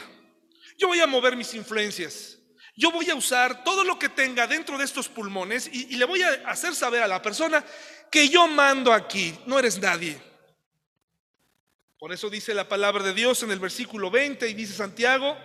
[0.78, 2.38] Yo voy a mover mis influencias.
[2.76, 6.22] Yo voy a usar todo lo que tenga dentro de estos pulmones y, le voy
[6.22, 7.64] a hacer saber a la persona
[8.10, 9.34] que yo mando aquí.
[9.46, 10.20] No eres nadie.
[11.98, 15.36] Por eso dice la palabra de Dios en el versículo 20 y dice Santiago,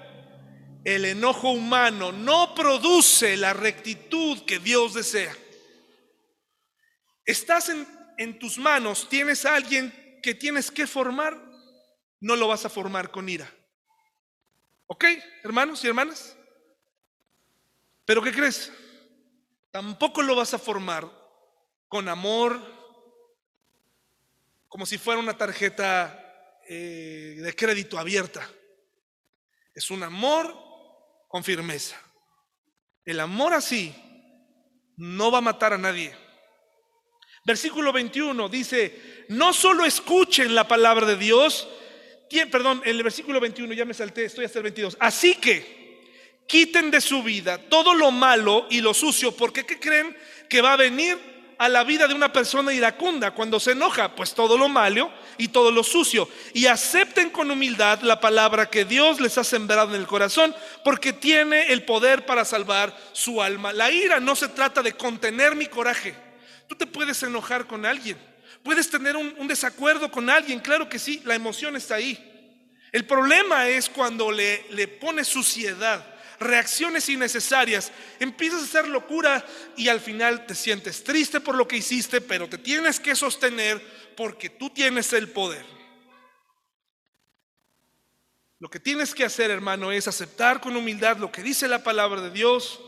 [0.84, 5.36] el enojo humano no produce la rectitud que Dios desea.
[7.26, 11.40] Estás en, en tus manos, tienes a alguien que tienes que formar,
[12.20, 13.54] no lo vas a formar con ira.
[14.88, 15.06] ¿Ok,
[15.44, 16.36] hermanos y hermanas?
[18.10, 18.74] Pero ¿qué crees?
[19.70, 21.08] Tampoco lo vas a formar
[21.88, 22.60] con amor,
[24.68, 28.50] como si fuera una tarjeta eh, de crédito abierta.
[29.76, 30.58] Es un amor
[31.28, 32.02] con firmeza.
[33.06, 33.94] El amor así
[34.98, 36.12] no va a matar a nadie.
[37.46, 41.70] Versículo 21 dice, no solo escuchen la palabra de Dios,
[42.52, 44.98] perdón, en el versículo 21 ya me salté, estoy hasta el 22.
[45.00, 45.79] Así que
[46.50, 50.18] quiten de su vida todo lo malo y lo sucio, porque ¿qué creen?
[50.50, 51.18] Que va a venir
[51.60, 55.50] a la vida de una persona iracunda cuando se enoja, pues todo lo malo y
[55.50, 56.28] todo lo sucio.
[56.54, 61.14] Y acepten con humildad la palabra que Dios les ha sembrado en el corazón, porque
[61.14, 63.72] tiene el poder para salvar su alma.
[63.72, 66.16] La ira no se trata de contener mi coraje.
[66.68, 68.18] Tú te puedes enojar con alguien,
[68.64, 72.26] puedes tener un, desacuerdo con alguien, claro que sí, la emoción está ahí.
[72.92, 76.04] El problema es cuando le, le pones suciedad
[76.40, 81.78] reacciones innecesarias, empiezas a hacer locura y al final te sientes triste por lo que
[81.78, 83.82] hiciste, pero te tienes que sostener
[84.16, 85.66] porque tú tienes el poder.
[88.60, 92.22] Lo que tienes que hacer, hermano, es aceptar con humildad lo que dice la palabra
[92.22, 92.80] de Dios.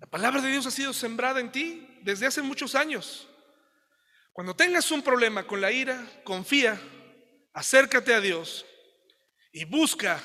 [0.00, 3.28] La palabra de Dios ha sido sembrada en ti desde hace muchos años.
[4.32, 6.80] Cuando tengas un problema con la ira, confía,
[7.52, 8.66] acércate a Dios
[9.52, 10.20] y busca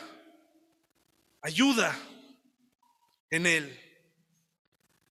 [1.42, 1.98] ayuda
[3.30, 3.80] en Él.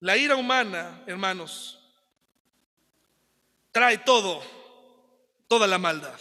[0.01, 1.79] La ira humana, hermanos,
[3.73, 4.43] trae todo,
[5.49, 6.19] toda la maldad.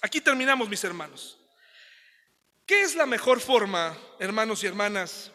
[0.00, 1.38] Aquí terminamos, mis hermanos.
[2.66, 5.30] ¿Qué es la mejor forma, hermanos y hermanas,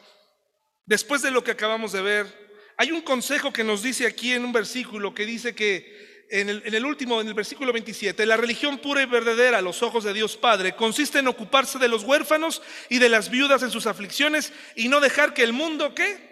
[0.86, 2.48] después de lo que acabamos de ver?
[2.78, 6.86] Hay un consejo que nos dice aquí en un versículo que dice que en el,
[6.86, 10.36] último, en el versículo 27, la religión pura y verdadera a los ojos de Dios
[10.36, 14.90] Padre consiste en ocuparse de los huérfanos y de las viudas en sus aflicciones y
[14.90, 16.28] no dejar que el mundo, ¿qué?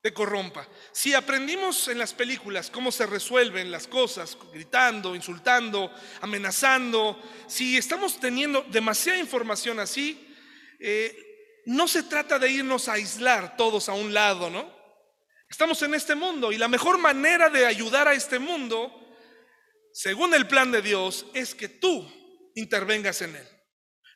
[0.00, 0.66] Te corrompa.
[0.92, 5.92] Si aprendimos en las películas cómo se resuelven las cosas, gritando, insultando,
[6.22, 10.34] amenazando, si estamos teniendo demasiada información así,
[10.78, 14.80] eh, no se trata de irnos a aislar todos a un lado, ¿no?
[15.50, 18.99] Estamos en este mundo y la mejor manera de ayudar a este mundo
[20.02, 22.10] según el plan de Dios, es que tú
[22.54, 23.46] intervengas en él.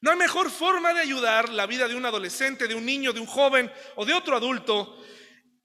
[0.00, 3.20] No hay mejor forma de ayudar la vida de un adolescente, de un niño, de
[3.20, 5.04] un joven o de otro adulto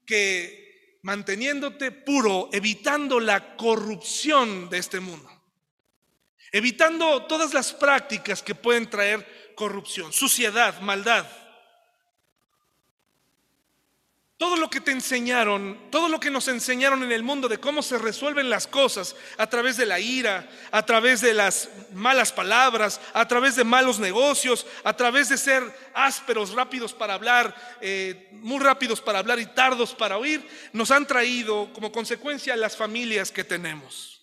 [0.06, 5.30] que manteniéndote puro, evitando la corrupción de este mundo,
[6.52, 11.26] evitando todas las prácticas que pueden traer corrupción, suciedad, maldad.
[14.40, 17.82] Todo lo que te enseñaron, todo lo que nos enseñaron en el mundo de cómo
[17.82, 23.02] se resuelven las cosas a través de la ira, a través de las malas palabras,
[23.12, 25.62] a través de malos negocios, a través de ser
[25.94, 31.06] ásperos, rápidos para hablar, eh, muy rápidos para hablar y tardos para oír, nos han
[31.06, 34.22] traído como consecuencia las familias que tenemos.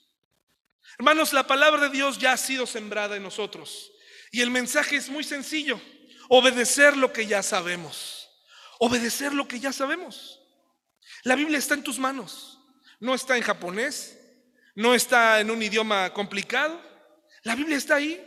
[0.98, 3.92] Hermanos, la palabra de Dios ya ha sido sembrada en nosotros
[4.32, 5.78] y el mensaje es muy sencillo,
[6.30, 8.15] obedecer lo que ya sabemos.
[8.78, 10.40] Obedecer lo que ya sabemos.
[11.22, 12.60] La Biblia está en tus manos.
[12.98, 14.18] No está en japonés,
[14.74, 16.80] no está en un idioma complicado.
[17.42, 18.24] La Biblia está ahí.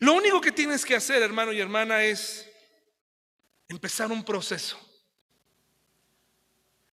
[0.00, 2.48] Lo único que tienes que hacer, hermano y hermana, es
[3.68, 4.78] empezar un proceso.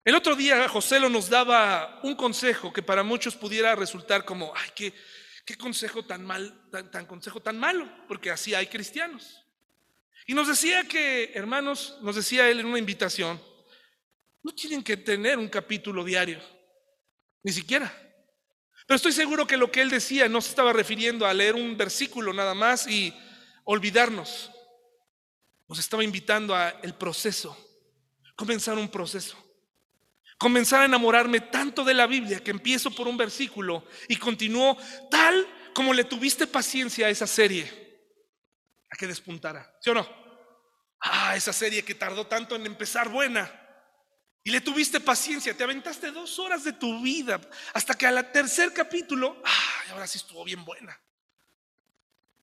[0.04, 4.52] El otro día José lo nos daba un consejo que para muchos pudiera resultar como,
[4.54, 4.70] ay,
[5.44, 9.45] qué, consejo tan mal, tan consejo tan malo, porque así hay cristianos.
[10.26, 13.40] Y nos decía que, hermanos, nos decía él en una invitación,
[14.42, 16.40] no tienen que tener un capítulo diario,
[17.44, 17.92] ni siquiera.
[18.86, 21.76] Pero estoy seguro que lo que él decía no se estaba refiriendo a leer un
[21.76, 23.14] versículo nada más y
[23.64, 24.50] olvidarnos.
[25.68, 27.56] Nos estaba invitando a el proceso,
[28.34, 29.36] comenzar un proceso.
[30.38, 34.76] Comenzar a enamorarme tanto de la Biblia que empiezo por un versículo y continúo
[35.10, 37.85] tal como le tuviste paciencia a esa serie
[38.90, 39.76] a que despuntara.
[39.80, 40.08] ¿Sí o no?
[41.00, 43.50] Ah, esa serie que tardó tanto en empezar buena.
[44.42, 47.40] Y le tuviste paciencia, te aventaste dos horas de tu vida
[47.74, 50.98] hasta que al tercer capítulo, ah, ahora sí estuvo bien buena.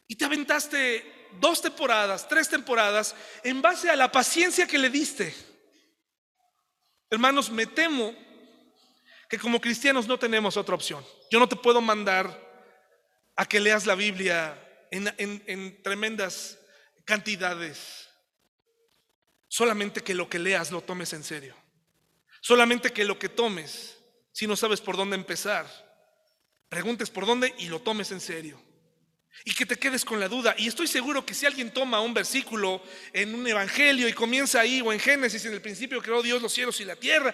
[0.07, 5.33] Y te aventaste dos temporadas, tres temporadas, en base a la paciencia que le diste.
[7.09, 8.13] Hermanos, me temo
[9.29, 11.05] que como cristianos no tenemos otra opción.
[11.31, 12.39] Yo no te puedo mandar
[13.35, 14.62] a que leas la Biblia
[14.93, 16.59] en, tremendas
[17.05, 18.09] cantidades.
[19.47, 21.55] Solamente que lo que leas lo tomes en serio.
[22.41, 23.97] Solamente que lo que tomes,
[24.31, 25.67] si no sabes por dónde empezar,
[26.69, 28.61] preguntes por dónde y lo tomes en serio.
[29.45, 30.53] Y que te quedes con la duda.
[30.57, 32.81] Y estoy seguro que si alguien toma un versículo
[33.13, 36.53] en un evangelio y comienza ahí, o en Génesis, en el principio creó Dios los
[36.53, 37.33] cielos y la tierra,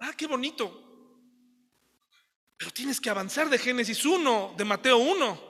[0.00, 0.84] ah, qué bonito.
[2.58, 5.47] Pero tienes que avanzar de Génesis 1, de Mateo 1.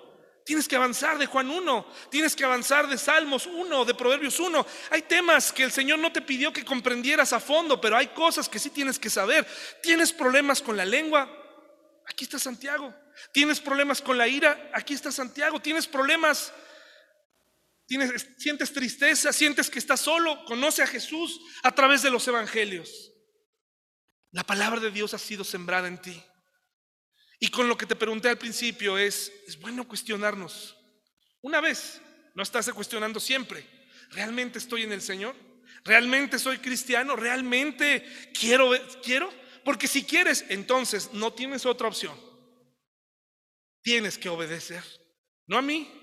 [0.49, 4.67] Tienes que avanzar de Juan 1, tienes que avanzar de Salmos 1, de Proverbios 1.
[4.89, 8.49] Hay temas que el Señor no te pidió que comprendieras a fondo, pero hay cosas
[8.49, 9.47] que sí tienes que saber.
[9.83, 11.31] ¿Tienes problemas con la lengua?
[12.07, 12.95] Aquí está Santiago.
[13.31, 14.71] ¿Tienes problemas con la ira?
[14.73, 15.61] Aquí está Santiago.
[15.61, 16.51] ¿Tienes problemas?
[17.85, 19.35] ¿Tienes, ¿Sientes tristeza?
[19.35, 20.47] ¿Sientes que estás solo?
[20.47, 23.13] Conoce a Jesús a través de los evangelios.
[24.31, 26.25] La palabra de Dios ha sido sembrada en ti.
[27.39, 30.77] Y con lo que te pregunté al principio es, es bueno cuestionarnos.
[31.41, 32.01] Una vez,
[32.35, 33.65] no estás cuestionando siempre.
[34.11, 35.37] ¿Realmente estoy en el Señor?
[35.85, 37.15] ¿Realmente soy cristiano?
[37.15, 38.05] ¿Realmente
[38.39, 38.71] quiero?
[39.03, 39.33] ¿Quiero?
[39.65, 42.19] Porque si quieres, entonces no tienes otra opción.
[43.83, 44.83] Tienes que obedecer.
[45.47, 45.95] No a mí.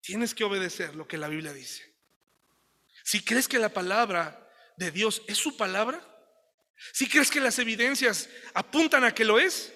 [0.00, 1.82] Tienes que obedecer lo que la Biblia dice.
[3.04, 6.00] Si crees que la palabra de Dios es su palabra,
[6.92, 9.72] si crees que las evidencias apuntan a que lo es,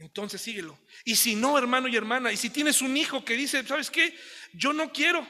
[0.00, 0.78] entonces síguelo.
[1.04, 4.16] Y si no, hermano y hermana, y si tienes un hijo que dice, ¿sabes qué?
[4.54, 5.26] Yo no quiero.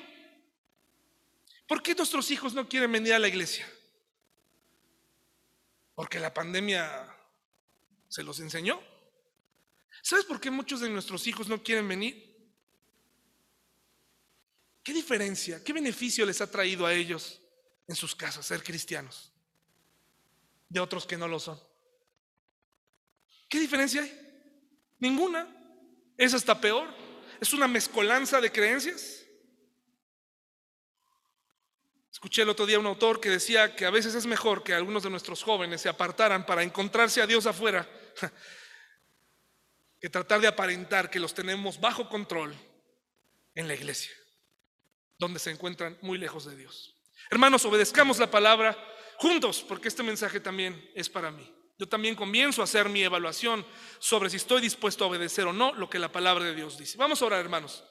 [1.67, 3.69] ¿Por qué nuestros hijos no quieren venir a la iglesia?
[5.95, 7.05] Porque la pandemia
[8.09, 8.81] se los enseñó.
[10.03, 12.31] ¿Sabes por qué muchos de nuestros hijos no quieren venir?
[14.85, 17.41] ¿Qué diferencia, qué beneficio les ha traído a ellos
[17.89, 19.33] en sus casas ser cristianos
[20.69, 21.61] de otros que no lo son?
[23.49, 24.30] ¿Qué diferencia hay?
[25.01, 25.49] Ninguna.
[26.17, 26.89] Es hasta peor.
[27.41, 29.25] Es una mezcolanza de creencias.
[32.13, 35.03] Escuché el otro día un autor que decía que a veces es mejor que algunos
[35.03, 37.89] de nuestros jóvenes se apartaran para encontrarse a Dios afuera
[40.01, 42.55] que tratar de aparentar que los tenemos bajo control
[43.55, 44.13] en la iglesia,
[45.19, 46.95] donde se encuentran muy lejos de Dios.
[47.31, 48.77] Hermanos, obedezcamos la palabra
[49.17, 51.51] juntos, porque este mensaje también es para mí.
[51.81, 53.65] Yo también comienzo a hacer mi evaluación
[53.99, 56.99] sobre si estoy dispuesto a obedecer o no lo que la palabra de Dios dice.
[56.99, 57.83] Vamos a orar, hermanos.